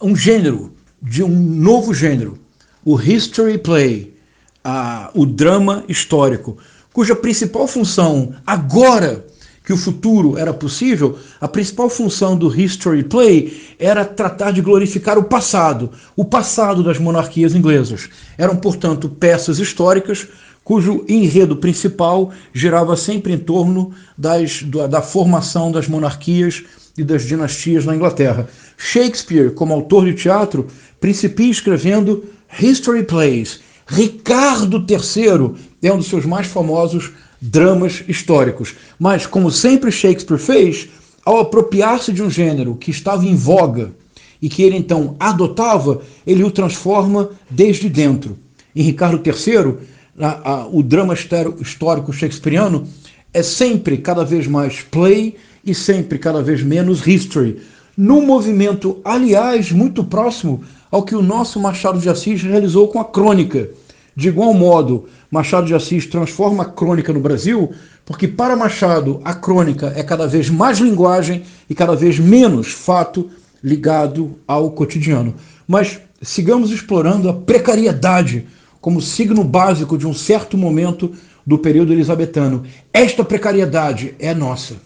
um 0.00 0.14
gênero 0.14 0.72
de 1.02 1.22
um 1.22 1.28
novo 1.28 1.92
gênero, 1.92 2.38
o 2.84 3.00
history 3.00 3.58
play, 3.58 4.14
a, 4.62 5.10
o 5.14 5.26
drama 5.26 5.84
histórico, 5.88 6.56
cuja 6.92 7.16
principal 7.16 7.66
função 7.66 8.34
agora 8.46 9.26
que 9.66 9.72
o 9.72 9.76
futuro 9.76 10.38
era 10.38 10.54
possível, 10.54 11.18
a 11.40 11.48
principal 11.48 11.90
função 11.90 12.36
do 12.36 12.48
history 12.48 13.02
play 13.02 13.74
era 13.80 14.04
tratar 14.04 14.52
de 14.52 14.62
glorificar 14.62 15.18
o 15.18 15.24
passado, 15.24 15.90
o 16.14 16.24
passado 16.24 16.84
das 16.84 17.00
monarquias 17.00 17.52
inglesas. 17.52 18.08
Eram, 18.38 18.54
portanto, 18.56 19.08
peças 19.08 19.58
históricas 19.58 20.28
cujo 20.62 21.04
enredo 21.08 21.56
principal 21.56 22.30
girava 22.54 22.96
sempre 22.96 23.32
em 23.32 23.38
torno 23.38 23.92
das, 24.16 24.62
da, 24.62 24.86
da 24.86 25.02
formação 25.02 25.72
das 25.72 25.88
monarquias 25.88 26.62
e 26.96 27.02
das 27.02 27.24
dinastias 27.24 27.84
na 27.84 27.96
Inglaterra. 27.96 28.48
Shakespeare, 28.76 29.50
como 29.50 29.74
autor 29.74 30.04
de 30.04 30.14
teatro, 30.14 30.68
principia 31.00 31.50
escrevendo 31.50 32.24
History 32.60 33.02
Plays. 33.02 33.60
Ricardo 33.84 34.84
III 34.88 35.54
é 35.82 35.92
um 35.92 35.98
dos 35.98 36.06
seus 36.06 36.24
mais 36.24 36.46
famosos 36.46 37.12
dramas 37.40 38.02
históricos. 38.08 38.74
Mas, 38.98 39.26
como 39.26 39.50
sempre 39.50 39.90
Shakespeare 39.90 40.38
fez, 40.38 40.88
ao 41.24 41.40
apropriar-se 41.40 42.12
de 42.12 42.22
um 42.22 42.30
gênero 42.30 42.76
que 42.76 42.90
estava 42.90 43.24
em 43.24 43.34
voga 43.34 43.92
e 44.40 44.48
que 44.48 44.62
ele 44.62 44.76
então 44.76 45.16
adotava, 45.18 46.02
ele 46.26 46.44
o 46.44 46.50
transforma 46.50 47.30
desde 47.50 47.88
dentro. 47.88 48.38
Em 48.74 48.82
Ricardo 48.82 49.20
III, 49.24 49.74
a, 50.18 50.50
a, 50.50 50.66
o 50.66 50.82
drama 50.82 51.14
histórico 51.14 52.12
shakespeariano 52.12 52.86
é 53.32 53.42
sempre 53.42 53.98
cada 53.98 54.24
vez 54.24 54.46
mais 54.46 54.80
play 54.82 55.36
e 55.64 55.74
sempre 55.74 56.18
cada 56.18 56.42
vez 56.42 56.62
menos 56.62 57.06
history, 57.06 57.60
num 57.96 58.24
movimento, 58.24 59.00
aliás, 59.04 59.72
muito 59.72 60.04
próximo 60.04 60.62
ao 60.90 61.02
que 61.02 61.16
o 61.16 61.22
nosso 61.22 61.58
Machado 61.58 61.98
de 61.98 62.08
Assis 62.08 62.42
realizou 62.42 62.88
com 62.88 63.00
a 63.00 63.04
crônica. 63.04 63.70
De 64.16 64.28
igual 64.28 64.54
modo, 64.54 65.04
Machado 65.30 65.66
de 65.66 65.74
Assis 65.74 66.06
transforma 66.06 66.62
a 66.62 66.66
crônica 66.66 67.12
no 67.12 67.20
Brasil, 67.20 67.70
porque 68.06 68.26
para 68.26 68.56
Machado 68.56 69.20
a 69.22 69.34
crônica 69.34 69.92
é 69.94 70.02
cada 70.02 70.26
vez 70.26 70.48
mais 70.48 70.78
linguagem 70.78 71.42
e 71.68 71.74
cada 71.74 71.94
vez 71.94 72.18
menos 72.18 72.68
fato 72.68 73.28
ligado 73.62 74.38
ao 74.48 74.70
cotidiano. 74.70 75.34
Mas 75.68 76.00
sigamos 76.22 76.70
explorando 76.70 77.28
a 77.28 77.34
precariedade 77.34 78.46
como 78.80 79.02
signo 79.02 79.44
básico 79.44 79.98
de 79.98 80.06
um 80.06 80.14
certo 80.14 80.56
momento 80.56 81.12
do 81.46 81.58
período 81.58 81.92
elisabetano. 81.92 82.64
Esta 82.92 83.22
precariedade 83.22 84.14
é 84.18 84.32
nossa. 84.32 84.76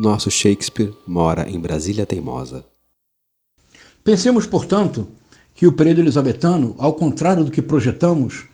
Nosso 0.00 0.30
Shakespeare 0.30 0.94
mora 1.06 1.46
em 1.46 1.60
Brasília 1.60 2.06
Teimosa. 2.06 2.64
Pensemos, 4.02 4.46
portanto, 4.46 5.06
que 5.54 5.66
o 5.66 5.72
período 5.72 6.00
elisabetano, 6.00 6.74
ao 6.78 6.94
contrário 6.94 7.44
do 7.44 7.50
que 7.50 7.60
projetamos, 7.60 8.44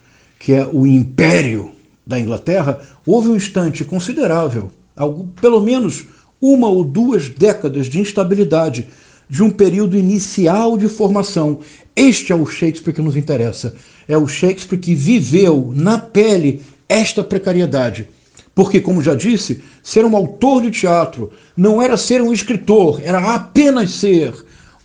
que 0.41 0.53
é 0.53 0.67
o 0.67 0.85
império 0.85 1.71
da 2.05 2.19
Inglaterra, 2.19 2.81
houve 3.07 3.29
um 3.29 3.37
instante 3.37 3.85
considerável, 3.85 4.73
algo, 4.97 5.29
pelo 5.41 5.61
menos 5.61 6.07
uma 6.41 6.69
ou 6.69 6.83
duas 6.83 7.29
décadas 7.29 7.87
de 7.87 8.01
instabilidade, 8.01 8.89
de 9.31 9.41
um 9.41 9.51
período 9.51 9.97
inicial 9.97 10.77
de 10.77 10.89
formação. 10.89 11.61
Este 11.95 12.33
é 12.33 12.35
o 12.35 12.45
Shakespeare 12.45 12.93
que 12.93 13.01
nos 13.01 13.15
interessa. 13.15 13.77
É 14.09 14.19
o 14.19 14.27
Shakespeare 14.27 14.81
que 14.81 14.97
viveu 14.97 15.73
na 15.77 15.97
pele 15.97 16.65
esta 16.89 17.23
precariedade. 17.23 18.09
Porque, 18.57 18.81
como 18.81 19.01
já 19.01 19.15
disse, 19.15 19.63
ser 19.83 20.05
um 20.05 20.17
autor 20.17 20.63
de 20.63 20.73
teatro 20.73 21.31
não 21.57 21.81
era 21.81 21.97
ser 21.97 22.21
um 22.21 22.33
escritor, 22.33 23.01
era 23.05 23.37
apenas 23.37 23.93
ser 23.93 24.35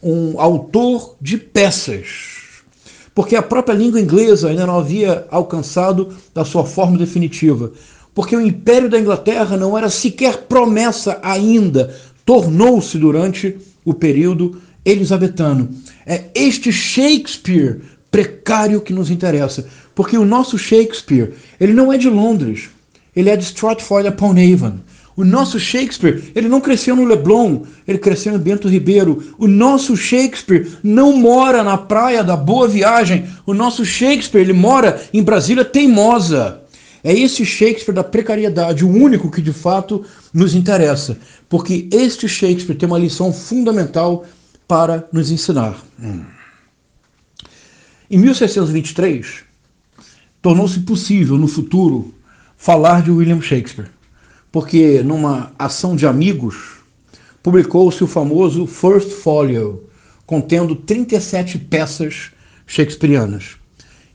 um 0.03 0.39
autor 0.39 1.15
de 1.19 1.39
peças. 1.39 2.51
Porque 3.15 3.35
a 3.35 3.41
própria 3.41 3.73
língua 3.73 3.99
inglesa 3.99 4.49
ainda 4.49 4.67
não 4.67 4.77
havia 4.77 5.25
alcançado 5.31 6.15
a 6.35 6.45
sua 6.45 6.65
forma 6.65 6.99
definitiva 6.99 7.71
porque 8.13 8.35
o 8.35 8.41
Império 8.41 8.89
da 8.89 8.99
Inglaterra 8.99 9.57
não 9.57 9.77
era 9.77 9.89
sequer 9.89 10.43
promessa 10.43 11.19
ainda, 11.23 11.95
tornou-se 12.25 12.97
durante 12.97 13.57
o 13.85 13.93
período 13.93 14.61
elisabetano. 14.83 15.69
É 16.05 16.25
este 16.35 16.71
Shakespeare 16.71 17.81
precário 18.09 18.81
que 18.81 18.93
nos 18.93 19.09
interessa, 19.09 19.65
porque 19.95 20.17
o 20.17 20.25
nosso 20.25 20.57
Shakespeare, 20.57 21.33
ele 21.59 21.73
não 21.73 21.91
é 21.93 21.97
de 21.97 22.09
Londres, 22.09 22.69
ele 23.15 23.29
é 23.29 23.35
de 23.35 23.43
Stratford 23.43 24.07
upon 24.07 24.31
Avon, 24.31 24.79
O 25.15 25.25
nosso 25.25 25.59
Shakespeare, 25.59 26.31
ele 26.33 26.47
não 26.47 26.61
cresceu 26.61 26.95
no 26.95 27.03
Leblon, 27.03 27.63
ele 27.87 27.97
cresceu 27.97 28.33
em 28.33 28.39
Bento 28.39 28.69
Ribeiro. 28.69 29.35
O 29.37 29.47
nosso 29.47 29.97
Shakespeare 29.97 30.67
não 30.81 31.17
mora 31.17 31.63
na 31.63 31.77
praia 31.77 32.23
da 32.23 32.37
Boa 32.37 32.67
Viagem. 32.67 33.27
O 33.45 33.53
nosso 33.53 33.85
Shakespeare, 33.85 34.41
ele 34.41 34.53
mora 34.53 35.01
em 35.13 35.21
Brasília 35.21 35.65
Teimosa. 35.65 36.61
É 37.03 37.13
esse 37.13 37.45
Shakespeare 37.45 37.95
da 37.95 38.03
precariedade, 38.03 38.85
o 38.85 38.89
único 38.89 39.29
que 39.31 39.41
de 39.41 39.51
fato 39.51 40.05
nos 40.31 40.53
interessa, 40.53 41.17
porque 41.49 41.89
este 41.91 42.27
Shakespeare 42.27 42.77
tem 42.77 42.87
uma 42.87 42.99
lição 42.99 43.33
fundamental 43.33 44.25
para 44.67 45.07
nos 45.11 45.31
ensinar. 45.31 45.75
Hum. 45.99 46.23
Em 48.09 48.17
1623, 48.17 49.43
tornou-se 50.41 50.79
possível 50.81 51.37
no 51.37 51.47
futuro 51.47 52.13
falar 52.61 53.01
de 53.01 53.09
William 53.09 53.41
Shakespeare 53.41 53.89
porque 54.51 55.01
numa 55.01 55.51
ação 55.57 55.95
de 55.95 56.05
amigos 56.05 56.75
publicou-se 57.41 58.03
o 58.03 58.07
famoso 58.07 58.67
First 58.67 59.09
Folio, 59.09 59.85
contendo 60.27 60.75
37 60.75 61.57
peças 61.57 62.29
shakespearianas. 62.67 63.55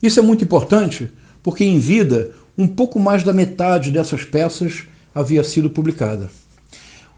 Isso 0.01 0.21
é 0.21 0.23
muito 0.23 0.45
importante 0.45 1.11
porque 1.43 1.65
em 1.65 1.77
vida 1.77 2.31
um 2.57 2.69
pouco 2.69 2.97
mais 2.97 3.21
da 3.21 3.33
metade 3.33 3.91
dessas 3.91 4.23
peças 4.23 4.83
havia 5.13 5.43
sido 5.43 5.69
publicada. 5.69 6.31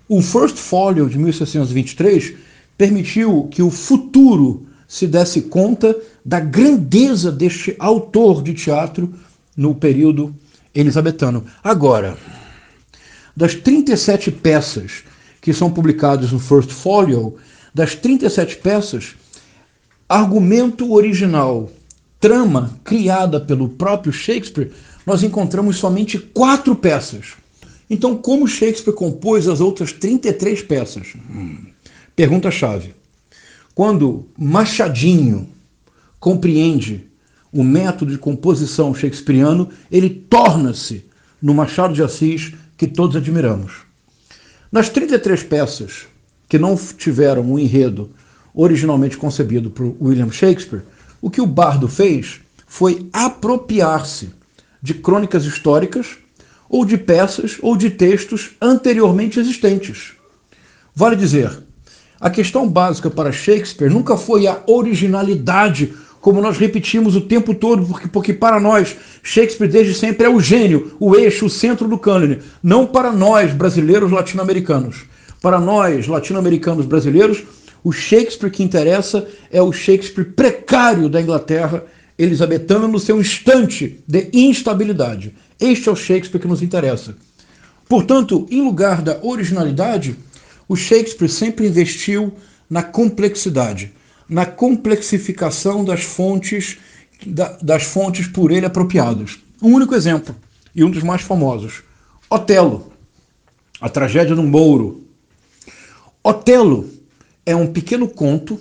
O 0.08 0.24
First 0.24 0.56
Folio 0.56 1.08
de 1.08 1.20
1623 1.20 2.34
permitiu 2.76 3.48
que 3.52 3.62
o 3.62 3.70
futuro 3.70 4.66
se 4.88 5.06
desse 5.06 5.44
conta 5.44 5.96
da 6.26 6.40
grandeza 6.40 7.32
deste 7.32 7.76
autor 7.78 8.42
de 8.42 8.56
teatro 8.56 9.14
no 9.56 9.76
período 9.76 10.36
elisabetano. 10.74 11.46
Agora, 11.64 12.18
das 13.36 13.56
37 13.56 14.32
peças 14.32 15.04
que 15.42 15.54
são 15.54 15.72
publicadas 15.72 16.32
no 16.32 16.40
First 16.40 16.72
Folio, 16.72 17.36
das 17.74 17.96
37 17.96 18.58
peças, 18.58 19.16
argumento 20.08 20.94
original, 20.94 21.72
trama 22.20 22.78
criada 22.84 23.40
pelo 23.40 23.70
próprio 23.70 24.12
Shakespeare, 24.12 24.72
nós 25.06 25.24
encontramos 25.24 25.78
somente 25.78 26.18
quatro 26.20 26.76
peças. 26.76 27.34
Então, 27.90 28.16
como 28.16 28.48
Shakespeare 28.48 28.94
compôs 28.94 29.48
as 29.48 29.60
outras 29.62 29.92
33 29.92 30.62
peças? 30.62 31.14
Hum. 31.30 31.58
Pergunta-chave. 32.16 32.94
Quando 33.74 34.28
Machadinho 34.38 35.48
compreende 36.20 37.09
o 37.52 37.64
método 37.64 38.12
de 38.12 38.18
composição 38.18 38.94
shakespeariano, 38.94 39.70
ele 39.92 40.10
torna-se, 40.10 41.06
no 41.42 41.54
Machado 41.54 41.94
de 41.94 42.04
Assis, 42.04 42.54
que 42.78 42.88
todos 42.88 43.16
admiramos. 43.16 43.82
Nas 44.72 44.90
33 44.90 45.44
peças 45.44 46.08
que 46.48 46.60
não 46.60 46.76
tiveram 46.76 47.42
um 47.44 47.58
enredo 47.58 48.12
originalmente 48.54 49.18
concebido 49.18 49.70
por 49.70 49.96
William 50.02 50.32
Shakespeare, 50.32 50.84
o 51.22 51.30
que 51.30 51.42
o 51.42 51.46
bardo 51.46 51.88
fez 51.88 52.42
foi 52.68 53.10
apropriar-se 53.12 54.30
de 54.82 54.94
crônicas 54.94 55.46
históricas 55.46 56.18
ou 56.70 56.86
de 56.86 56.98
peças 56.98 57.58
ou 57.62 57.76
de 57.76 57.90
textos 57.90 58.52
anteriormente 58.62 59.40
existentes. 59.40 60.14
Vale 60.96 61.16
dizer, 61.16 61.64
a 62.20 62.30
questão 62.30 62.68
básica 62.68 63.10
para 63.10 63.32
Shakespeare 63.32 63.90
nunca 63.90 64.18
foi 64.18 64.46
a 64.46 64.62
originalidade 64.68 65.94
como 66.22 66.42
nós 66.42 66.58
repetimos 66.58 67.16
o 67.16 67.22
tempo 67.22 67.54
todo, 67.54 67.86
porque, 67.86 68.08
porque 68.08 68.34
para 68.34 68.60
nós, 68.60 68.96
Shakespeare 69.24 69.70
desde 69.70 69.94
sempre 69.94 70.26
é 70.26 70.30
o 70.30 70.40
gênio, 70.40 70.96
o 71.00 71.16
eixo, 71.16 71.46
o 71.46 71.50
centro 71.50 71.88
do 71.88 71.98
cânone. 71.98 72.40
Não 72.62 72.86
para 72.86 73.12
nós, 73.12 73.54
brasileiros 73.54 74.12
latino-americanos. 74.12 75.06
Para 75.42 75.60
nós, 75.60 76.08
latino-americanos 76.08 76.86
brasileiros, 76.86 77.44
o 77.84 77.92
Shakespeare 77.92 78.52
que 78.52 78.64
interessa 78.64 79.28
é 79.50 79.62
o 79.62 79.72
Shakespeare 79.72 80.26
precário 80.26 81.08
da 81.08 81.22
Inglaterra, 81.22 81.86
elisabetana, 82.18 82.88
no 82.88 83.00
seu 83.00 83.20
instante 83.22 84.04
de 84.06 84.30
instabilidade. 84.34 85.34
Este 85.58 85.88
é 85.88 85.92
o 85.92 85.96
Shakespeare 85.96 86.42
que 86.42 86.48
nos 86.48 86.62
interessa. 86.62 87.16
Portanto, 87.88 88.46
em 88.52 88.62
lugar 88.62 89.02
da 89.02 89.20
originalidade, 89.24 90.16
o 90.68 90.76
Shakespeare 90.76 91.30
sempre 91.30 91.66
investiu 91.66 92.34
na 92.70 92.84
complexidade 92.84 93.94
na 94.30 94.46
complexificação 94.46 95.84
das 95.84 96.04
fontes, 96.04 96.78
das 97.62 97.84
fontes 97.84 98.28
por 98.28 98.52
ele 98.52 98.66
apropriadas. 98.66 99.40
Um 99.62 99.74
único 99.74 99.96
exemplo, 99.96 100.36
e 100.76 100.84
um 100.84 100.92
dos 100.92 101.04
mais 101.04 101.22
famosos: 101.22 101.84
Otelo, 102.30 102.92
a 103.82 103.90
tragédia 103.90 104.36
do 104.36 104.44
Mouro. 104.44 105.04
Otelo 106.24 106.90
é 107.46 107.56
um 107.56 107.68
pequeno 107.68 108.08
conto 108.08 108.60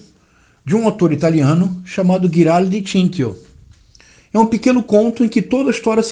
de 0.65 0.75
um 0.75 0.85
autor 0.85 1.13
italiano 1.13 1.83
chamado 1.85 2.33
Giraldi 2.33 2.83
Cinthio. 2.87 3.37
É 4.33 4.39
um 4.39 4.47
pequeno 4.47 4.83
conto 4.83 5.25
em 5.25 5.29
que 5.29 5.41
toda 5.41 5.71
a 5.71 5.73
história, 5.73 6.03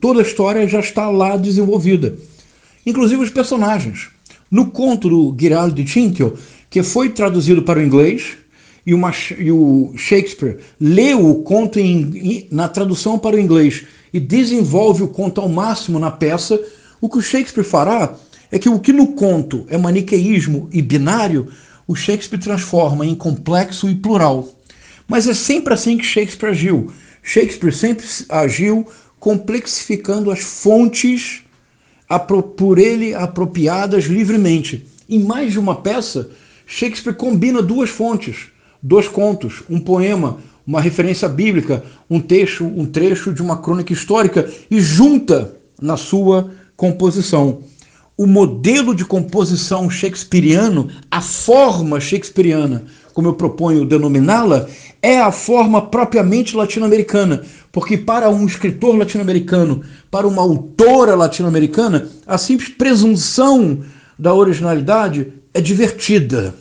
toda 0.00 0.20
a 0.20 0.22
história 0.22 0.68
já 0.68 0.80
está 0.80 1.08
lá 1.10 1.36
desenvolvida, 1.36 2.16
inclusive 2.84 3.22
os 3.22 3.30
personagens. 3.30 4.08
No 4.50 4.70
conto 4.70 5.08
do 5.08 5.36
Giraldi 5.38 5.86
Cinthio, 5.86 6.36
que 6.68 6.82
foi 6.82 7.10
traduzido 7.10 7.62
para 7.62 7.78
o 7.78 7.82
inglês, 7.82 8.36
e, 8.86 8.92
uma, 8.92 9.12
e 9.38 9.50
o 9.50 9.92
Shakespeare 9.96 10.58
leu 10.80 11.28
o 11.28 11.42
conto 11.42 11.78
em, 11.78 12.46
na 12.50 12.68
tradução 12.68 13.18
para 13.18 13.36
o 13.36 13.40
inglês 13.40 13.84
e 14.12 14.20
desenvolve 14.20 15.02
o 15.02 15.08
conto 15.08 15.40
ao 15.40 15.48
máximo 15.48 15.98
na 15.98 16.10
peça, 16.10 16.60
o 17.00 17.08
que 17.08 17.18
o 17.18 17.22
Shakespeare 17.22 17.64
fará 17.64 18.14
é 18.52 18.58
que 18.58 18.68
o 18.68 18.78
que 18.78 18.92
no 18.92 19.08
conto 19.08 19.66
é 19.68 19.76
maniqueísmo 19.76 20.68
e 20.72 20.80
binário, 20.80 21.48
o 21.86 21.94
Shakespeare 21.94 22.40
transforma 22.40 23.04
em 23.04 23.14
complexo 23.14 23.88
e 23.88 23.94
plural. 23.94 24.48
Mas 25.08 25.26
é 25.26 25.34
sempre 25.34 25.74
assim 25.74 25.98
que 25.98 26.04
Shakespeare 26.04 26.50
agiu. 26.50 26.92
Shakespeare 27.22 27.72
sempre 27.72 28.06
agiu 28.28 28.86
complexificando 29.18 30.30
as 30.30 30.40
fontes 30.40 31.42
por 32.56 32.78
ele 32.78 33.14
apropriadas 33.14 34.04
livremente. 34.04 34.86
Em 35.08 35.18
mais 35.18 35.52
de 35.52 35.58
uma 35.58 35.74
peça, 35.74 36.30
Shakespeare 36.66 37.14
combina 37.14 37.60
duas 37.60 37.90
fontes, 37.90 38.48
dois 38.84 39.08
contos, 39.08 39.62
um 39.70 39.80
poema, 39.80 40.36
uma 40.66 40.78
referência 40.78 41.26
bíblica, 41.26 41.82
um 42.08 42.20
texto, 42.20 42.66
um 42.66 42.84
trecho 42.84 43.32
de 43.32 43.40
uma 43.40 43.56
crônica 43.56 43.94
histórica 43.94 44.46
e 44.70 44.78
junta 44.78 45.56
na 45.80 45.96
sua 45.96 46.50
composição. 46.76 47.60
O 48.16 48.26
modelo 48.26 48.94
de 48.94 49.04
composição 49.04 49.88
shakespeariano, 49.88 50.88
a 51.10 51.22
forma 51.22 51.98
shakespeariana, 51.98 52.84
como 53.14 53.28
eu 53.28 53.34
proponho 53.34 53.86
denominá-la, 53.86 54.66
é 55.00 55.18
a 55.18 55.32
forma 55.32 55.80
propriamente 55.80 56.54
latino-americana, 56.54 57.42
porque 57.72 57.96
para 57.96 58.28
um 58.28 58.46
escritor 58.46 58.96
latino-americano, 58.96 59.82
para 60.10 60.28
uma 60.28 60.42
autora 60.42 61.14
latino-americana, 61.14 62.08
a 62.26 62.36
simples 62.36 62.68
presunção 62.68 63.80
da 64.18 64.34
originalidade 64.34 65.32
é 65.54 65.60
divertida 65.60 66.54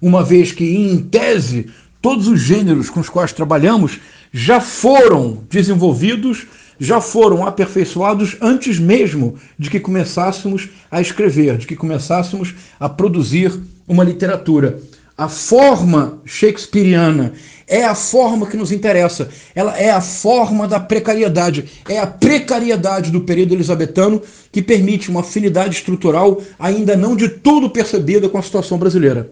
uma 0.00 0.22
vez 0.22 0.52
que, 0.52 0.64
em 0.64 0.98
tese, 0.98 1.66
todos 2.00 2.28
os 2.28 2.40
gêneros 2.40 2.88
com 2.88 3.00
os 3.00 3.08
quais 3.08 3.32
trabalhamos 3.32 4.00
já 4.32 4.60
foram 4.60 5.44
desenvolvidos, 5.50 6.46
já 6.78 7.00
foram 7.00 7.46
aperfeiçoados 7.46 8.36
antes 8.40 8.78
mesmo 8.78 9.36
de 9.58 9.68
que 9.68 9.78
começássemos 9.78 10.68
a 10.90 11.00
escrever, 11.00 11.58
de 11.58 11.66
que 11.66 11.76
começássemos 11.76 12.54
a 12.78 12.88
produzir 12.88 13.52
uma 13.86 14.02
literatura. 14.02 14.80
A 15.18 15.28
forma 15.28 16.18
shakespeariana 16.24 17.34
é 17.68 17.84
a 17.84 17.94
forma 17.94 18.46
que 18.46 18.56
nos 18.56 18.72
interessa. 18.72 19.28
Ela 19.54 19.78
é 19.78 19.90
a 19.90 20.00
forma 20.00 20.66
da 20.66 20.80
precariedade. 20.80 21.66
É 21.86 21.98
a 21.98 22.06
precariedade 22.06 23.10
do 23.10 23.20
período 23.20 23.52
elisabetano 23.52 24.22
que 24.50 24.62
permite 24.62 25.10
uma 25.10 25.20
afinidade 25.20 25.76
estrutural 25.76 26.40
ainda 26.58 26.96
não 26.96 27.14
de 27.14 27.28
tudo 27.28 27.68
percebida 27.68 28.30
com 28.30 28.38
a 28.38 28.42
situação 28.42 28.78
brasileira. 28.78 29.30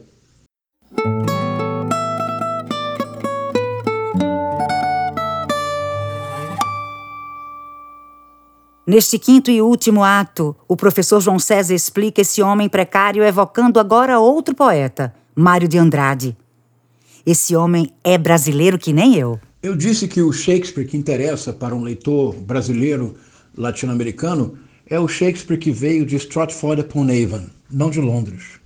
Neste 8.89 9.19
quinto 9.19 9.51
e 9.51 9.61
último 9.61 10.03
ato, 10.03 10.57
o 10.67 10.75
professor 10.75 11.21
João 11.21 11.39
César 11.39 11.75
explica 11.75 12.23
esse 12.23 12.41
homem 12.41 12.71
precário 12.71 13.23
evocando 13.23 13.79
agora 13.79 14.19
outro 14.19 14.55
poeta, 14.55 15.15
Mário 15.37 15.69
de 15.69 15.77
Andrade. 15.77 16.35
Esse 17.27 17.55
homem 17.55 17.91
é 18.03 18.17
brasileiro 18.17 18.79
que 18.79 18.95
nem 18.95 19.15
eu. 19.15 19.39
Eu 19.63 19.77
disse 19.77 20.09
que 20.09 20.23
o 20.23 20.33
Shakespeare 20.33 20.87
que 20.87 20.97
interessa 20.97 21.53
para 21.53 21.75
um 21.75 21.83
leitor 21.83 22.35
brasileiro 22.35 23.15
latino-americano 23.55 24.57
é 24.89 24.99
o 24.99 25.07
Shakespeare 25.07 25.59
que 25.59 25.71
veio 25.71 26.07
de 26.07 26.17
Stratford 26.17 26.81
upon 26.81 27.09
Avon, 27.11 27.45
não 27.71 27.91
de 27.91 28.01
Londres. 28.01 28.59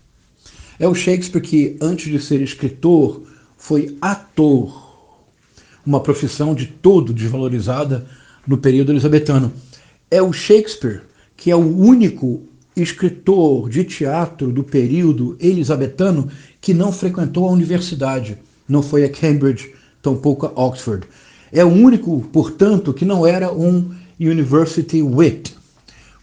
É 0.78 0.86
o 0.86 0.94
Shakespeare 0.94 1.42
que, 1.42 1.76
antes 1.80 2.08
de 2.08 2.20
ser 2.20 2.40
escritor, 2.40 3.22
foi 3.58 3.98
ator, 4.00 4.88
uma 5.84 5.98
profissão 5.98 6.54
de 6.54 6.68
todo 6.68 7.12
desvalorizada 7.12 8.06
no 8.46 8.56
período 8.56 8.92
elisabetano 8.92 9.52
é 10.12 10.20
o 10.20 10.30
Shakespeare, 10.30 11.00
que 11.34 11.50
é 11.50 11.56
o 11.56 11.76
único 11.78 12.42
escritor 12.76 13.70
de 13.70 13.82
teatro 13.82 14.52
do 14.52 14.62
período 14.62 15.38
elisabetano 15.40 16.28
que 16.60 16.74
não 16.74 16.92
frequentou 16.92 17.48
a 17.48 17.52
universidade, 17.52 18.36
não 18.68 18.82
foi 18.82 19.04
a 19.04 19.08
Cambridge, 19.08 19.72
tampouco 20.02 20.44
a 20.44 20.66
Oxford. 20.66 21.06
É 21.50 21.64
o 21.64 21.68
único, 21.68 22.20
portanto, 22.30 22.92
que 22.92 23.06
não 23.06 23.26
era 23.26 23.50
um 23.50 23.90
university 24.20 25.02
wit. 25.02 25.54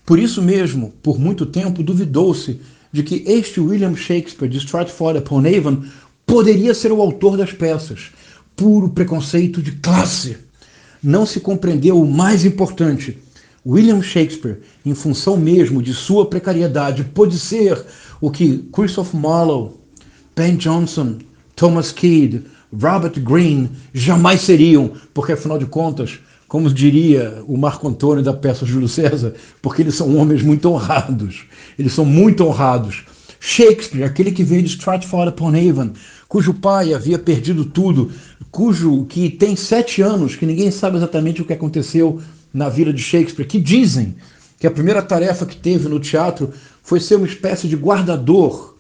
Por 0.06 0.20
isso 0.20 0.40
mesmo, 0.40 0.94
por 1.02 1.20
muito 1.20 1.48
tempo, 1.48 1.82
duvidou-se 1.82 2.62
de 2.92 3.02
que 3.02 3.24
este 3.26 3.60
William 3.60 3.96
Shakespeare 3.96 4.50
de 4.50 4.60
Stratford 4.60 5.18
upon 5.18 5.40
Avon 5.48 5.84
poderia 6.28 6.76
ser 6.76 6.92
o 6.92 7.02
autor 7.02 7.38
das 7.38 7.54
peças. 7.54 8.12
Puro 8.56 8.90
preconceito 8.90 9.64
de 9.64 9.72
classe. 9.72 10.38
Não 11.02 11.26
se 11.26 11.40
compreendeu 11.40 12.00
o 12.00 12.08
mais 12.08 12.46
importante. 12.46 13.18
William 13.66 14.02
Shakespeare, 14.02 14.60
em 14.86 14.94
função 14.94 15.38
mesmo 15.38 15.82
de 15.82 15.94
sua 15.94 16.26
precariedade, 16.26 17.04
pôde 17.04 17.38
ser 17.38 17.84
o 18.22 18.32
que 18.32 18.70
Christopher 18.72 19.20
Marlowe, 19.20 19.72
Ben 20.36 20.58
Jonson, 20.58 21.18
Thomas 21.56 21.92
Keed, 21.92 22.44
Robert 22.72 23.20
Greene 23.20 23.70
jamais 23.94 24.42
seriam, 24.42 24.92
porque 25.14 25.34
afinal 25.34 25.58
de 25.58 25.66
contas, 25.66 26.20
como 26.48 26.72
diria 26.74 27.44
o 27.48 27.58
Marco 27.58 27.88
Antônio 27.88 28.24
da 28.24 28.34
peça 28.34 28.66
Júlio 28.66 28.88
César, 28.88 29.34
porque 29.62 29.82
eles 29.82 29.96
são 29.96 30.16
homens 30.18 30.42
muito 30.42 30.70
honrados. 30.70 31.46
Eles 31.78 31.94
são 31.94 32.06
muito 32.06 32.46
honrados. 32.46 33.04
Shakespeare, 33.40 34.04
aquele 34.04 34.32
que 34.32 34.44
veio 34.44 34.64
de 34.64 34.70
Stratford 34.70 35.30
upon 35.30 35.54
Avon, 35.56 35.92
cujo 36.28 36.54
pai 36.54 36.94
havia 36.94 37.18
perdido 37.18 37.66
tudo, 37.66 38.12
cujo 38.52 39.06
que 39.06 39.30
tem 39.30 39.56
sete 39.56 40.02
anos, 40.02 40.36
que 40.36 40.46
ninguém 40.46 40.72
sabe 40.72 40.98
exatamente 40.98 41.42
o 41.42 41.46
que 41.46 41.54
aconteceu 41.54 42.20
na 42.54 42.70
vida 42.70 42.92
de 42.92 43.02
Shakespeare, 43.02 43.48
que 43.48 43.60
dizem 43.60 44.16
que 44.60 44.68
a 44.68 44.72
primeira 44.72 45.02
tarefa 45.02 45.46
que 45.46 45.56
teve 45.56 45.88
no 45.88 46.00
teatro 46.00 46.52
foi 46.84 47.00
ser 47.00 47.16
uma 47.16 47.28
espécie 47.28 47.68
de 47.68 47.76
guardador 47.76 48.76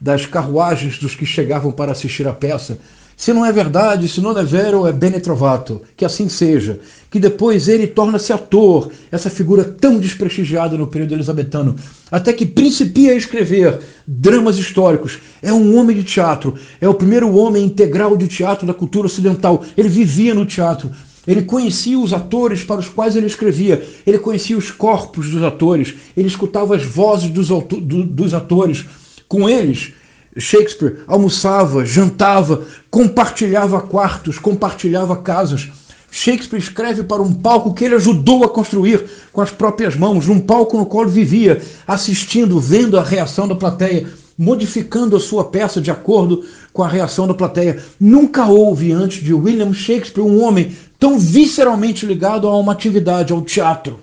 das 0.00 0.26
carruagens 0.26 0.98
dos 0.98 1.14
que 1.14 1.24
chegavam 1.24 1.70
para 1.70 1.92
assistir 1.92 2.26
a 2.26 2.32
peça. 2.32 2.78
Se 3.16 3.32
não 3.32 3.46
é 3.46 3.52
verdade, 3.52 4.08
se 4.08 4.20
não 4.20 4.36
é 4.36 4.42
vero, 4.42 4.84
é 4.84 4.92
bene 4.92 5.20
trovato. 5.20 5.80
Que 5.96 6.04
assim 6.04 6.28
seja. 6.28 6.80
Que 7.08 7.20
depois 7.20 7.68
ele 7.68 7.86
torna-se 7.86 8.32
ator, 8.32 8.90
essa 9.12 9.30
figura 9.30 9.62
tão 9.62 10.00
desprestigiada 10.00 10.76
no 10.76 10.88
período 10.88 11.14
elisabetano, 11.14 11.76
até 12.10 12.32
que 12.32 12.44
principia 12.44 13.12
a 13.12 13.14
escrever 13.14 13.78
dramas 14.04 14.58
históricos. 14.58 15.18
É 15.40 15.52
um 15.52 15.78
homem 15.78 15.94
de 15.94 16.02
teatro, 16.02 16.56
é 16.80 16.88
o 16.88 16.94
primeiro 16.94 17.32
homem 17.36 17.64
integral 17.64 18.16
de 18.16 18.26
teatro 18.26 18.66
da 18.66 18.74
cultura 18.74 19.06
ocidental. 19.06 19.62
Ele 19.76 19.88
vivia 19.88 20.34
no 20.34 20.44
teatro. 20.44 20.90
Ele 21.26 21.42
conhecia 21.42 21.98
os 21.98 22.12
atores 22.12 22.64
para 22.64 22.80
os 22.80 22.88
quais 22.88 23.14
ele 23.14 23.26
escrevia, 23.26 23.86
ele 24.04 24.18
conhecia 24.18 24.58
os 24.58 24.70
corpos 24.70 25.30
dos 25.30 25.42
atores, 25.42 25.94
ele 26.16 26.26
escutava 26.26 26.74
as 26.74 26.84
vozes 26.84 27.30
dos, 27.30 27.48
dos 27.48 28.34
atores. 28.34 28.84
Com 29.28 29.48
eles, 29.48 29.92
Shakespeare 30.36 30.98
almoçava, 31.06 31.84
jantava, 31.84 32.66
compartilhava 32.90 33.80
quartos, 33.80 34.38
compartilhava 34.38 35.16
casas. 35.16 35.70
Shakespeare 36.10 36.58
escreve 36.58 37.02
para 37.02 37.22
um 37.22 37.32
palco 37.32 37.72
que 37.72 37.84
ele 37.84 37.94
ajudou 37.94 38.44
a 38.44 38.48
construir 38.48 39.02
com 39.32 39.40
as 39.40 39.50
próprias 39.50 39.96
mãos, 39.96 40.28
um 40.28 40.40
palco 40.40 40.76
no 40.76 40.84
qual 40.84 41.06
vivia, 41.06 41.62
assistindo, 41.86 42.60
vendo 42.60 42.98
a 42.98 43.02
reação 43.02 43.48
da 43.48 43.54
plateia, 43.54 44.06
modificando 44.36 45.16
a 45.16 45.20
sua 45.20 45.44
peça 45.44 45.80
de 45.80 45.90
acordo 45.90 46.44
com 46.72 46.82
a 46.82 46.88
reação 46.88 47.26
da 47.26 47.34
plateia. 47.34 47.82
Nunca 48.00 48.46
houve 48.46 48.92
antes 48.92 49.22
de 49.22 49.32
William 49.32 49.72
Shakespeare 49.72 50.24
um 50.24 50.42
homem 50.42 50.76
tão 50.98 51.18
visceralmente 51.18 52.06
ligado 52.06 52.48
a 52.48 52.58
uma 52.58 52.72
atividade, 52.72 53.32
ao 53.32 53.42
teatro. 53.42 54.00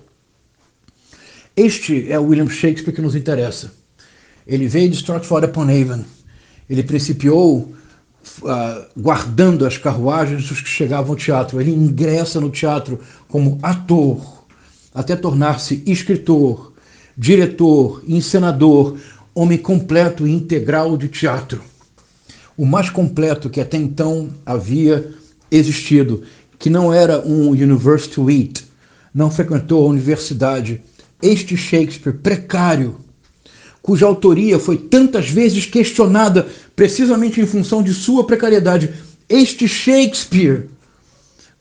Este 1.55 2.11
é 2.11 2.19
o 2.19 2.25
William 2.25 2.49
Shakespeare 2.49 2.93
que 2.93 3.01
nos 3.01 3.15
interessa. 3.15 3.71
Ele 4.47 4.67
veio 4.67 4.89
de 4.89 4.95
Stratford 4.95 5.47
upon 5.47 5.63
Avon 5.63 6.03
ele 6.69 6.83
principiou 6.83 7.73
uh, 8.41 8.85
guardando 8.95 9.65
as 9.65 9.77
carruagens 9.77 10.47
dos 10.47 10.61
que 10.61 10.69
chegavam 10.69 11.11
ao 11.11 11.15
teatro. 11.15 11.59
Ele 11.59 11.71
ingressa 11.71 12.39
no 12.39 12.49
teatro 12.49 12.99
como 13.27 13.57
ator, 13.63 14.45
até 14.93 15.15
tornar-se 15.15 15.83
escritor, 15.87 16.73
diretor, 17.17 18.03
encenador, 18.07 18.97
homem 19.39 19.57
completo 19.57 20.27
e 20.27 20.31
integral 20.31 20.97
de 20.97 21.07
teatro. 21.07 21.61
O 22.57 22.65
mais 22.65 22.89
completo 22.89 23.49
que 23.49 23.61
até 23.61 23.77
então 23.77 24.31
havia 24.45 25.13
existido, 25.49 26.23
que 26.57 26.69
não 26.69 26.93
era 26.93 27.25
um 27.25 27.47
university 27.47 28.19
wit, 28.19 28.65
não 29.15 29.31
frequentou 29.31 29.85
a 29.85 29.89
universidade. 29.89 30.81
Este 31.21 31.55
Shakespeare 31.55 32.17
precário, 32.17 32.97
cuja 33.81 34.05
autoria 34.05 34.59
foi 34.59 34.77
tantas 34.77 35.29
vezes 35.29 35.65
questionada 35.65 36.45
precisamente 36.75 37.39
em 37.39 37.45
função 37.45 37.81
de 37.81 37.93
sua 37.93 38.25
precariedade. 38.25 38.93
Este 39.29 39.69
Shakespeare, 39.69 40.65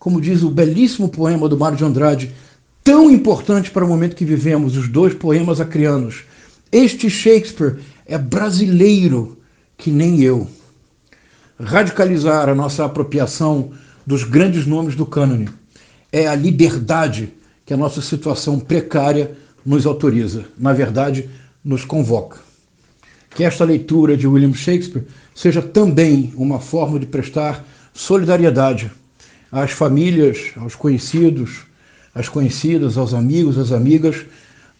como 0.01 0.21
diz 0.21 0.43
o 0.43 0.51
belíssimo 0.51 1.09
poema 1.09 1.49
do 1.49 1.57
Mário 1.57 1.79
de 1.79 1.85
Andrade, 1.85 2.35
tão 2.83 3.09
importante 3.09 3.71
para 3.71 3.85
o 3.85 3.89
momento 3.89 4.17
que 4.17 4.25
vivemos, 4.25 4.77
os 4.77 4.89
dois 4.89 5.15
poemas 5.15 5.61
acrianos. 5.61 6.25
Este 6.71 7.09
Shakespeare 7.09 7.79
é 8.05 8.19
brasileiro 8.19 9.39
que 9.77 9.91
nem 9.91 10.21
eu. 10.21 10.47
Radicalizar 11.59 12.49
a 12.49 12.55
nossa 12.55 12.85
apropriação 12.85 13.73
dos 14.07 14.23
grandes 14.23 14.67
nomes 14.67 14.95
do 14.95 15.07
cânone 15.07 15.49
é 16.13 16.27
a 16.27 16.35
liberdade 16.35 17.33
que 17.65 17.73
a 17.73 17.77
nossa 17.77 18.03
situação 18.03 18.61
precária 18.61 19.37
nos 19.65 19.87
autoriza. 19.87 20.45
Na 20.59 20.73
verdade, 20.73 21.29
nos 21.65 21.85
convoca. 21.85 22.39
Que 23.31 23.45
esta 23.45 23.65
leitura 23.65 24.17
de 24.17 24.27
William 24.27 24.55
Shakespeare 24.55 25.07
seja 25.35 25.63
também 25.63 26.33
uma 26.37 26.61
forma 26.61 26.99
de 26.99 27.07
prestar 27.07 27.65
solidariedade 27.95 28.91
às 29.51 29.71
famílias, 29.71 30.53
aos 30.57 30.75
conhecidos, 30.75 31.61
às 32.15 32.29
conhecidas, 32.29 32.99
aos 32.99 33.15
amigos, 33.15 33.59
às 33.59 33.73
amigas 33.73 34.27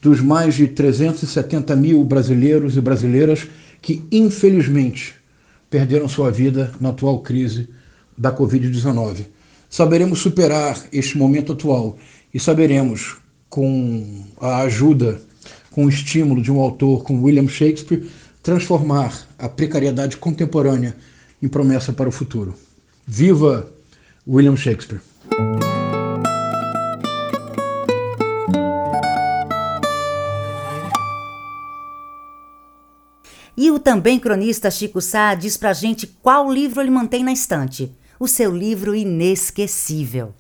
dos 0.01 0.21
mais 0.21 0.55
de 0.55 0.69
370 0.69 1.75
mil 1.77 2.05
brasileiros 2.05 2.77
e 2.77 2.81
brasileiras 2.81 3.47
que, 3.83 4.03
infelizmente, 4.11 5.15
perderam 5.71 6.09
sua 6.09 6.31
vida 6.31 6.73
na 6.81 6.91
atual 6.91 7.21
crise 7.21 7.69
da 8.17 8.35
Covid-19. 8.35 9.27
Saberemos 9.69 10.21
superar 10.21 10.81
este 10.93 11.19
momento 11.19 11.53
atual 11.53 11.99
e 12.33 12.41
saberemos, 12.41 13.17
com 13.49 14.25
a 14.41 14.63
ajuda 14.63 15.21
com 15.71 15.85
o 15.85 15.89
estímulo 15.89 16.43
de 16.43 16.51
um 16.51 16.61
autor 16.61 17.03
como 17.05 17.25
William 17.25 17.49
Shakespeare, 17.49 18.09
transformar 18.43 19.29
a 19.39 19.49
precariedade 19.49 20.17
contemporânea 20.17 20.97
em 21.41 21.49
promessa 21.49 21.93
para 21.93 22.09
o 22.09 22.13
futuro. 22.13 22.55
Viva 23.07 23.71
William 24.27 24.57
Shakespeare! 24.57 25.01
E 33.61 33.73
o 33.73 33.81
também 33.81 34.21
cronista 34.21 34.71
Chico 34.71 35.01
Sá 35.01 35.35
diz 35.35 35.57
pra 35.57 35.73
gente 35.73 36.07
qual 36.07 36.49
livro 36.49 36.81
ele 36.81 36.93
mantém 36.93 37.25
na 37.25 37.33
estante. 37.33 37.91
O 38.21 38.29
seu 38.29 38.57
livro 38.57 38.95
inesquecível. 38.95 40.33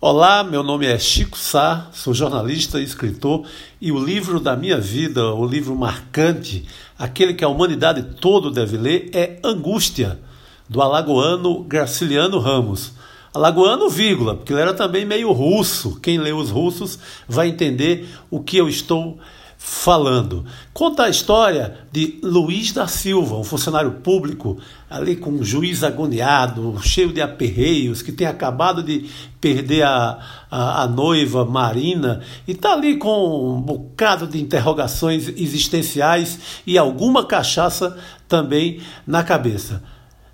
Olá, 0.00 0.42
meu 0.42 0.62
nome 0.62 0.86
é 0.86 0.98
Chico 0.98 1.36
Sá, 1.36 1.90
sou 1.92 2.14
jornalista 2.14 2.80
e 2.80 2.84
escritor, 2.84 3.46
e 3.78 3.92
o 3.92 4.02
livro 4.02 4.40
da 4.40 4.56
minha 4.56 4.80
vida, 4.80 5.34
o 5.34 5.44
livro 5.44 5.76
marcante, 5.76 6.64
aquele 6.98 7.34
que 7.34 7.44
a 7.44 7.48
humanidade 7.48 8.14
toda 8.18 8.50
deve 8.50 8.78
ler, 8.78 9.10
é 9.12 9.38
Angústia, 9.44 10.18
do 10.66 10.80
alagoano 10.80 11.62
Graciliano 11.62 12.38
Ramos. 12.38 12.94
Alagoano, 13.34 13.90
vírgula, 13.90 14.34
porque 14.34 14.54
ele 14.54 14.62
era 14.62 14.72
também 14.72 15.04
meio 15.04 15.30
russo. 15.30 16.00
Quem 16.00 16.16
lê 16.16 16.32
os 16.32 16.48
russos 16.48 16.98
vai 17.28 17.48
entender 17.48 18.08
o 18.30 18.40
que 18.40 18.56
eu 18.56 18.66
estou 18.66 19.18
falando. 19.68 20.44
Conta 20.72 21.02
a 21.02 21.08
história 21.08 21.76
de 21.90 22.20
Luiz 22.22 22.70
da 22.70 22.86
Silva, 22.86 23.34
um 23.34 23.42
funcionário 23.42 23.94
público 23.94 24.58
ali 24.88 25.16
com 25.16 25.30
um 25.30 25.42
juiz 25.42 25.82
agoniado, 25.82 26.78
cheio 26.80 27.12
de 27.12 27.20
aperreios, 27.20 28.00
que 28.00 28.12
tem 28.12 28.28
acabado 28.28 28.80
de 28.80 29.10
perder 29.40 29.82
a, 29.82 30.20
a, 30.48 30.82
a 30.84 30.86
noiva 30.86 31.44
Marina 31.44 32.22
e 32.46 32.52
está 32.52 32.74
ali 32.74 32.96
com 32.96 33.56
um 33.56 33.60
bocado 33.60 34.28
de 34.28 34.40
interrogações 34.40 35.26
existenciais 35.26 36.62
e 36.64 36.78
alguma 36.78 37.26
cachaça 37.26 37.98
também 38.28 38.80
na 39.04 39.24
cabeça. 39.24 39.82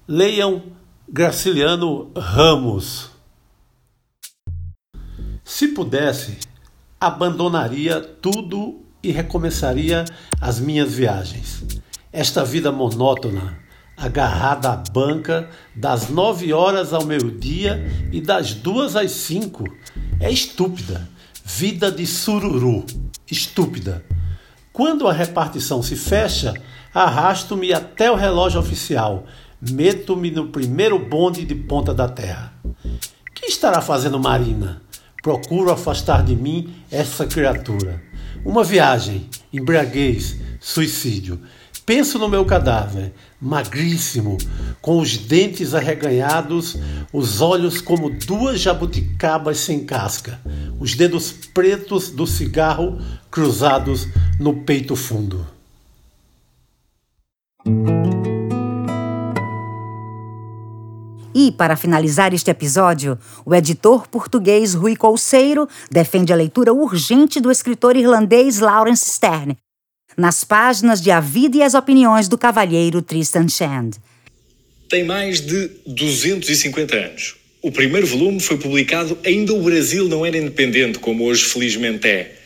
Leiam 0.07 0.63
Graciliano 1.09 2.11
Ramos. 2.15 3.11
Se 5.43 5.69
pudesse, 5.69 6.37
abandonaria 7.01 7.99
tudo 7.99 8.83
e 9.03 9.11
recomeçaria 9.11 10.05
as 10.41 10.61
minhas 10.61 10.93
viagens. 10.93 11.65
Esta 12.13 12.45
vida 12.45 12.71
monótona, 12.71 13.59
agarrada 13.97 14.71
à 14.73 14.77
banca 14.77 15.49
das 15.75 16.09
nove 16.09 16.53
horas 16.53 16.93
ao 16.93 17.05
meio-dia 17.05 17.85
e 18.13 18.21
das 18.21 18.55
duas 18.55 18.97
às 18.97 19.11
cinco, 19.13 19.65
é 20.21 20.31
estúpida. 20.31 21.09
Vida 21.45 21.91
de 21.91 22.07
sururu, 22.07 22.85
estúpida. 23.31 24.05
Quando 24.73 25.09
a 25.09 25.13
repartição 25.13 25.83
se 25.83 25.97
fecha, 25.97 26.55
arrasto-me 26.95 27.73
até 27.73 28.11
o 28.11 28.15
relógio 28.15 28.61
oficial, 28.61 29.25
meto-me 29.61 30.31
no 30.31 30.49
primeiro 30.49 30.99
bonde 30.99 31.45
de 31.45 31.55
Ponta 31.55 31.93
da 31.93 32.09
Terra. 32.09 32.53
Que 33.35 33.47
estará 33.47 33.81
fazendo 33.81 34.19
Marina? 34.19 34.81
Procuro 35.23 35.71
afastar 35.71 36.25
de 36.25 36.35
mim 36.35 36.75
essa 36.91 37.27
criatura. 37.27 38.03
Uma 38.45 38.65
viagem, 38.65 39.29
embriaguez, 39.53 40.37
suicídio. 40.61 41.41
Penso 41.87 42.19
no 42.19 42.29
meu 42.29 42.45
cadáver, 42.45 43.13
magríssimo, 43.41 44.37
com 44.81 44.99
os 44.99 45.17
dentes 45.17 45.75
arreganhados, 45.75 46.77
os 47.13 47.41
olhos 47.41 47.81
como 47.81 48.11
duas 48.11 48.61
jabuticabas 48.61 49.59
sem 49.59 49.85
casca, 49.85 50.41
os 50.81 50.95
dedos 50.97 51.33
pretos 51.55 52.11
do 52.11 52.27
cigarro 52.27 52.99
cruzados 53.31 54.09
no 54.41 54.63
peito 54.63 54.97
fundo. 54.97 55.47
E, 61.35 61.51
para 61.53 61.77
finalizar 61.77 62.35
este 62.35 62.51
episódio, 62.51 63.19
o 63.45 63.55
editor 63.55 64.07
português 64.09 64.75
Rui 64.75 64.95
Colseiro 64.95 65.69
defende 65.91 66.33
a 66.33 66.37
leitura 66.37 66.73
urgente 66.73 67.41
do 67.41 67.51
escritor 67.51 67.97
irlandês 67.97 68.59
Lawrence 68.59 69.11
Stern, 69.11 69.57
nas 70.17 70.45
páginas 70.45 71.01
de 71.01 71.11
A 71.11 71.21
Vida 71.21 71.57
e 71.57 71.63
as 71.63 71.75
Opiniões 71.75 72.29
do 72.29 72.37
Cavalheiro 72.37 73.01
Tristan 73.01 73.49
Shand. 73.49 73.93
Tem 74.89 75.05
mais 75.05 75.41
de 75.41 75.71
250 75.87 76.95
anos. 76.95 77.37
O 77.63 77.73
primeiro 77.73 78.07
volume 78.07 78.41
foi 78.41 78.59
publicado 78.59 79.17
ainda 79.25 79.55
o 79.55 79.63
Brasil 79.63 80.09
não 80.09 80.27
era 80.27 80.37
independente, 80.37 80.99
como 80.99 81.25
hoje 81.25 81.45
felizmente 81.45 82.07
é. 82.07 82.42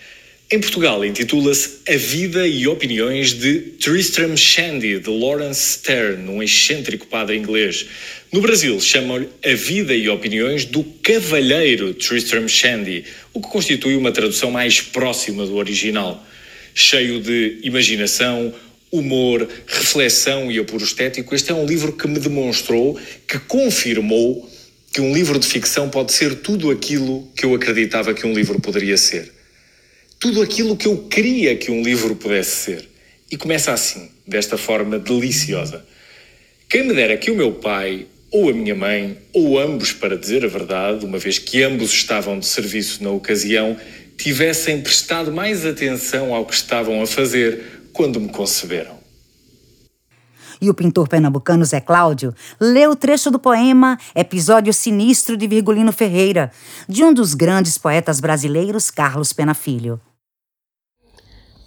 Em 0.49 0.61
Portugal 0.61 1.05
intitula-se 1.05 1.81
A 1.89 1.97
Vida 1.97 2.47
e 2.47 2.69
Opiniões 2.69 3.33
de 3.33 3.59
Tristram 3.81 4.37
Shandy, 4.37 5.01
de 5.01 5.11
Lawrence 5.11 5.79
Stern, 5.79 6.31
um 6.31 6.41
excêntrico 6.41 7.09
padre 7.09 7.37
inglês. 7.37 7.85
No 8.31 8.41
Brasil 8.41 8.81
chamam-lhe 8.81 9.29
A 9.45 9.55
Vida 9.55 9.93
e 9.93 10.09
Opiniões 10.09 10.65
do 10.65 10.85
Cavalheiro 11.03 11.93
Tristram 11.95 12.47
Shandy, 12.47 13.05
o 13.35 13.41
que 13.41 13.49
constitui 13.49 13.97
uma 13.97 14.13
tradução 14.13 14.53
mais 14.53 14.81
próxima 14.81 15.45
do 15.45 15.57
original 15.57 16.25
cheio 16.73 17.21
de 17.21 17.59
imaginação, 17.65 18.55
humor, 18.93 19.49
reflexão 19.67 20.53
e 20.53 20.61
apuro 20.61 20.85
estético. 20.85 21.35
Este 21.35 21.51
é 21.51 21.55
um 21.55 21.67
livro 21.67 21.93
que 21.93 22.07
me 22.07 22.21
demonstrou, 22.21 22.97
que 23.27 23.41
confirmou 23.41 24.49
que 24.93 25.01
um 25.01 25.13
livro 25.13 25.41
de 25.41 25.47
ficção 25.47 25.91
pode 25.91 26.13
ser 26.13 26.37
tudo 26.37 26.71
aquilo 26.71 27.27
que 27.35 27.45
eu 27.45 27.53
acreditava 27.53 28.15
que 28.15 28.27
um 28.27 28.33
livro 28.33 28.61
poderia 28.61 28.97
ser. 28.97 29.36
Tudo 30.19 30.41
aquilo 30.43 30.77
que 30.77 30.89
eu 30.89 31.05
queria 31.09 31.57
que 31.57 31.71
um 31.71 31.83
livro 31.83 32.17
pudesse 32.17 32.57
ser. 32.57 32.89
E 33.31 33.37
começa 33.37 33.73
assim, 33.73 34.11
desta 34.27 34.57
forma 34.57 34.99
deliciosa. 34.99 35.85
Quem 36.69 36.87
me 36.87 36.95
dera 36.95 37.17
que 37.17 37.31
o 37.31 37.37
meu 37.37 37.53
pai, 37.53 38.07
ou 38.31 38.49
a 38.49 38.53
minha 38.53 38.75
mãe, 38.75 39.19
ou 39.33 39.59
ambos, 39.59 39.93
para 39.93 40.17
dizer 40.17 40.45
a 40.45 40.49
verdade, 40.49 41.05
uma 41.05 41.19
vez 41.19 41.39
que 41.39 41.63
ambos 41.63 41.93
estavam 41.93 42.39
de 42.39 42.47
serviço 42.47 43.03
na 43.03 43.11
ocasião, 43.11 43.77
tivessem 44.17 44.81
prestado 44.81 45.31
mais 45.31 45.67
atenção 45.67 46.35
ao 46.35 46.47
que 46.47 46.55
estavam 46.55 47.03
a 47.03 47.07
fazer 47.07 47.89
quando 47.93 48.21
me 48.21 48.29
conceberam. 48.29 48.97
E 50.61 50.71
o 50.71 50.75
pintor 50.75 51.07
pernambucano 51.07 51.65
Zé 51.65 51.81
Cláudio 51.81 52.35
leu 52.59 52.93
o 52.93 52.97
trecho 52.97 53.31
do 53.31 53.39
poema 53.39 53.99
Episódio 54.15 54.73
Sinistro 54.73 55.37
de 55.37 55.47
Virgulino 55.47 55.93
Ferreira, 55.93 56.51
de 56.89 57.05
um 57.05 57.13
dos 57.13 57.35
grandes 57.35 57.77
poetas 57.77 58.21
brasileiros, 58.21 58.91
Carlos 58.91 59.33
Pena 59.33 59.53
Filho. 59.53 60.01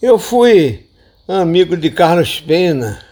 Eu 0.02 0.18
fui 0.18 0.86
amigo 1.28 1.76
de 1.78 1.90
Carlos 1.92 2.40
Pena. 2.40 3.04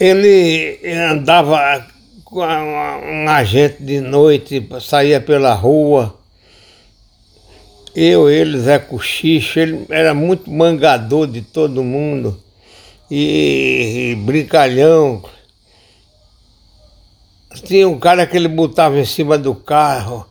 Ele 0.00 0.80
andava 0.84 1.86
com 2.24 2.40
um 2.40 3.28
agente 3.28 3.82
de 3.82 4.00
noite, 4.00 4.66
saía 4.80 5.20
pela 5.20 5.54
rua 5.54 6.18
eu, 7.94 8.30
ele, 8.30 8.58
Zé 8.58 8.78
Cochicho, 8.78 9.60
ele 9.60 9.84
era 9.90 10.14
muito 10.14 10.50
mangador 10.50 11.26
de 11.26 11.42
todo 11.42 11.84
mundo 11.84 12.42
e, 13.10 14.12
e 14.12 14.14
brincalhão. 14.14 15.22
Tinha 17.64 17.86
um 17.86 17.98
cara 17.98 18.26
que 18.26 18.34
ele 18.34 18.48
botava 18.48 18.98
em 18.98 19.04
cima 19.04 19.36
do 19.36 19.54
carro, 19.54 20.26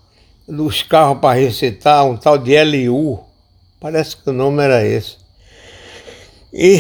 dos 0.47 0.81
carros 0.81 1.19
para 1.19 1.39
recitar, 1.39 2.03
um 2.03 2.17
tal 2.17 2.35
de 2.35 2.59
LU, 2.63 3.23
parece 3.81 4.15
que 4.15 4.29
o 4.29 4.33
nome 4.33 4.63
era 4.63 4.85
esse. 4.85 5.17
E, 6.53 6.79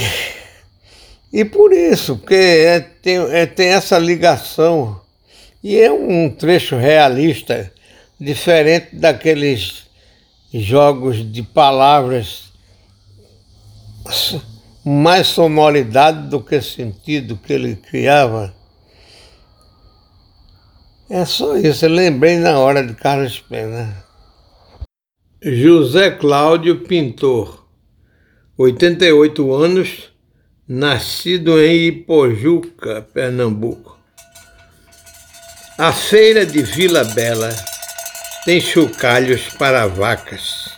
e 1.33 1.43
por 1.43 1.73
isso, 1.73 2.17
porque 2.17 2.35
é, 2.35 2.79
tem, 2.79 3.17
é, 3.17 3.45
tem 3.47 3.69
essa 3.69 3.97
ligação, 3.97 5.01
e 5.63 5.77
é 5.77 5.91
um 5.91 6.29
trecho 6.29 6.77
realista, 6.77 7.73
diferente 8.19 8.95
daqueles 8.95 9.87
jogos 10.53 11.29
de 11.29 11.41
palavras 11.41 12.51
mais 14.85 15.27
sonoridade 15.27 16.27
do 16.27 16.41
que 16.41 16.61
sentido 16.61 17.37
que 17.37 17.53
ele 17.53 17.75
criava. 17.75 18.53
É 21.09 21.25
só 21.25 21.57
isso, 21.57 21.85
eu 21.85 21.89
lembrei 21.89 22.37
na 22.37 22.59
hora 22.59 22.85
de 22.85 22.93
Carlos 22.93 23.39
Pena. 23.39 24.10
José 25.43 26.11
Cláudio 26.11 26.81
Pintor, 26.81 27.65
88 28.55 29.51
anos, 29.51 30.13
nascido 30.67 31.59
em 31.59 31.87
Ipojuca, 31.87 33.01
Pernambuco. 33.11 33.97
A 35.79 35.91
feira 35.91 36.45
de 36.45 36.61
Vila 36.61 37.03
Bela 37.03 37.49
tem 38.45 38.61
chocalhos 38.61 39.49
para 39.57 39.87
vacas. 39.87 40.77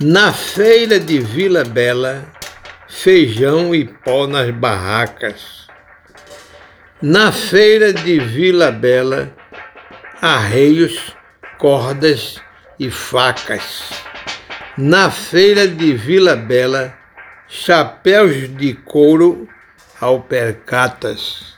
Na 0.00 0.32
feira 0.32 0.98
de 0.98 1.20
Vila 1.20 1.62
Bela, 1.62 2.26
feijão 2.88 3.72
e 3.72 3.84
pó 3.84 4.26
nas 4.26 4.50
barracas. 4.50 5.68
Na 7.00 7.30
feira 7.30 7.92
de 7.92 8.18
Vila 8.18 8.72
Bela, 8.72 9.32
arreios, 10.20 11.14
cordas 11.58 12.40
e 12.40 12.51
facas. 12.90 13.90
Na 14.76 15.10
feira 15.10 15.68
de 15.68 15.92
Vila 15.92 16.34
Bela, 16.34 16.96
chapéus 17.48 18.48
de 18.56 18.74
couro 18.74 19.48
alpercatas. 20.00 21.54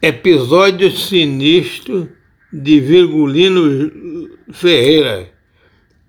Episódio 0.00 0.90
sinistro 0.90 2.10
de 2.52 2.80
Virgulino 2.80 4.30
Ferreira. 4.52 5.30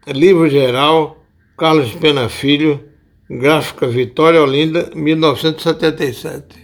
Livro 0.07 0.49
geral, 0.49 1.23
Carlos 1.57 1.93
Pena 1.93 2.27
Filho, 2.27 2.83
gráfica 3.29 3.87
Vitória 3.87 4.41
Olinda, 4.41 4.89
1977. 4.93 6.62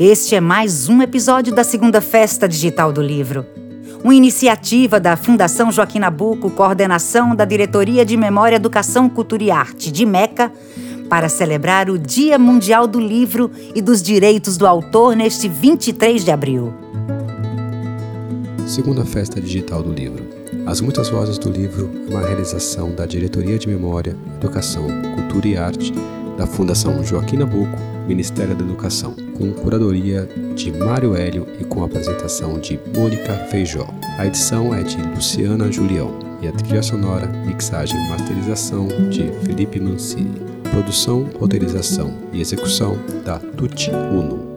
Este 0.00 0.36
é 0.36 0.40
mais 0.40 0.88
um 0.88 1.02
episódio 1.02 1.52
da 1.52 1.64
segunda 1.64 2.00
Festa 2.00 2.48
Digital 2.48 2.92
do 2.92 3.02
Livro. 3.02 3.44
Uma 4.04 4.14
iniciativa 4.14 5.00
da 5.00 5.16
Fundação 5.16 5.72
Joaquim 5.72 5.98
Nabuco, 5.98 6.50
coordenação 6.50 7.34
da 7.34 7.44
Diretoria 7.44 8.04
de 8.04 8.16
Memória, 8.16 8.54
Educação, 8.54 9.08
Cultura 9.08 9.42
e 9.42 9.50
Arte 9.50 9.90
de 9.90 10.06
Meca, 10.06 10.52
para 11.10 11.28
celebrar 11.28 11.90
o 11.90 11.98
Dia 11.98 12.38
Mundial 12.38 12.86
do 12.86 13.00
Livro 13.00 13.50
e 13.74 13.82
dos 13.82 14.00
Direitos 14.00 14.56
do 14.56 14.68
Autor 14.68 15.16
neste 15.16 15.48
23 15.48 16.24
de 16.24 16.30
abril. 16.30 16.72
Segunda 18.68 19.04
Festa 19.04 19.40
Digital 19.40 19.82
do 19.82 19.92
Livro. 19.92 20.24
As 20.64 20.80
Muitas 20.80 21.08
Vozes 21.08 21.38
do 21.38 21.50
Livro 21.50 21.90
é 22.06 22.10
uma 22.10 22.24
realização 22.24 22.94
da 22.94 23.04
Diretoria 23.04 23.58
de 23.58 23.66
Memória, 23.66 24.16
Educação, 24.36 24.86
Cultura 25.16 25.48
e 25.48 25.56
Arte 25.56 25.92
da 26.36 26.46
Fundação 26.46 27.02
Joaquim 27.02 27.38
Nabuco, 27.38 27.97
Ministério 28.08 28.56
da 28.56 28.64
Educação, 28.64 29.14
com 29.36 29.52
curadoria 29.52 30.26
de 30.56 30.72
Mário 30.72 31.14
Hélio 31.14 31.46
e 31.60 31.64
com 31.64 31.84
apresentação 31.84 32.58
de 32.58 32.80
Mônica 32.96 33.34
Feijó. 33.50 33.86
A 34.18 34.26
edição 34.26 34.74
é 34.74 34.82
de 34.82 34.96
Luciana 35.14 35.70
Julião 35.70 36.18
e 36.40 36.48
a 36.48 36.52
trilha 36.52 36.82
sonora, 36.82 37.26
mixagem 37.46 37.96
e 37.98 38.08
masterização 38.08 38.88
de 39.10 39.30
Felipe 39.44 39.78
Mancini. 39.78 40.40
Produção, 40.70 41.28
roteirização 41.38 42.14
e 42.32 42.40
execução 42.40 42.98
da 43.24 43.38
Tuti 43.38 43.90
Uno. 43.90 44.47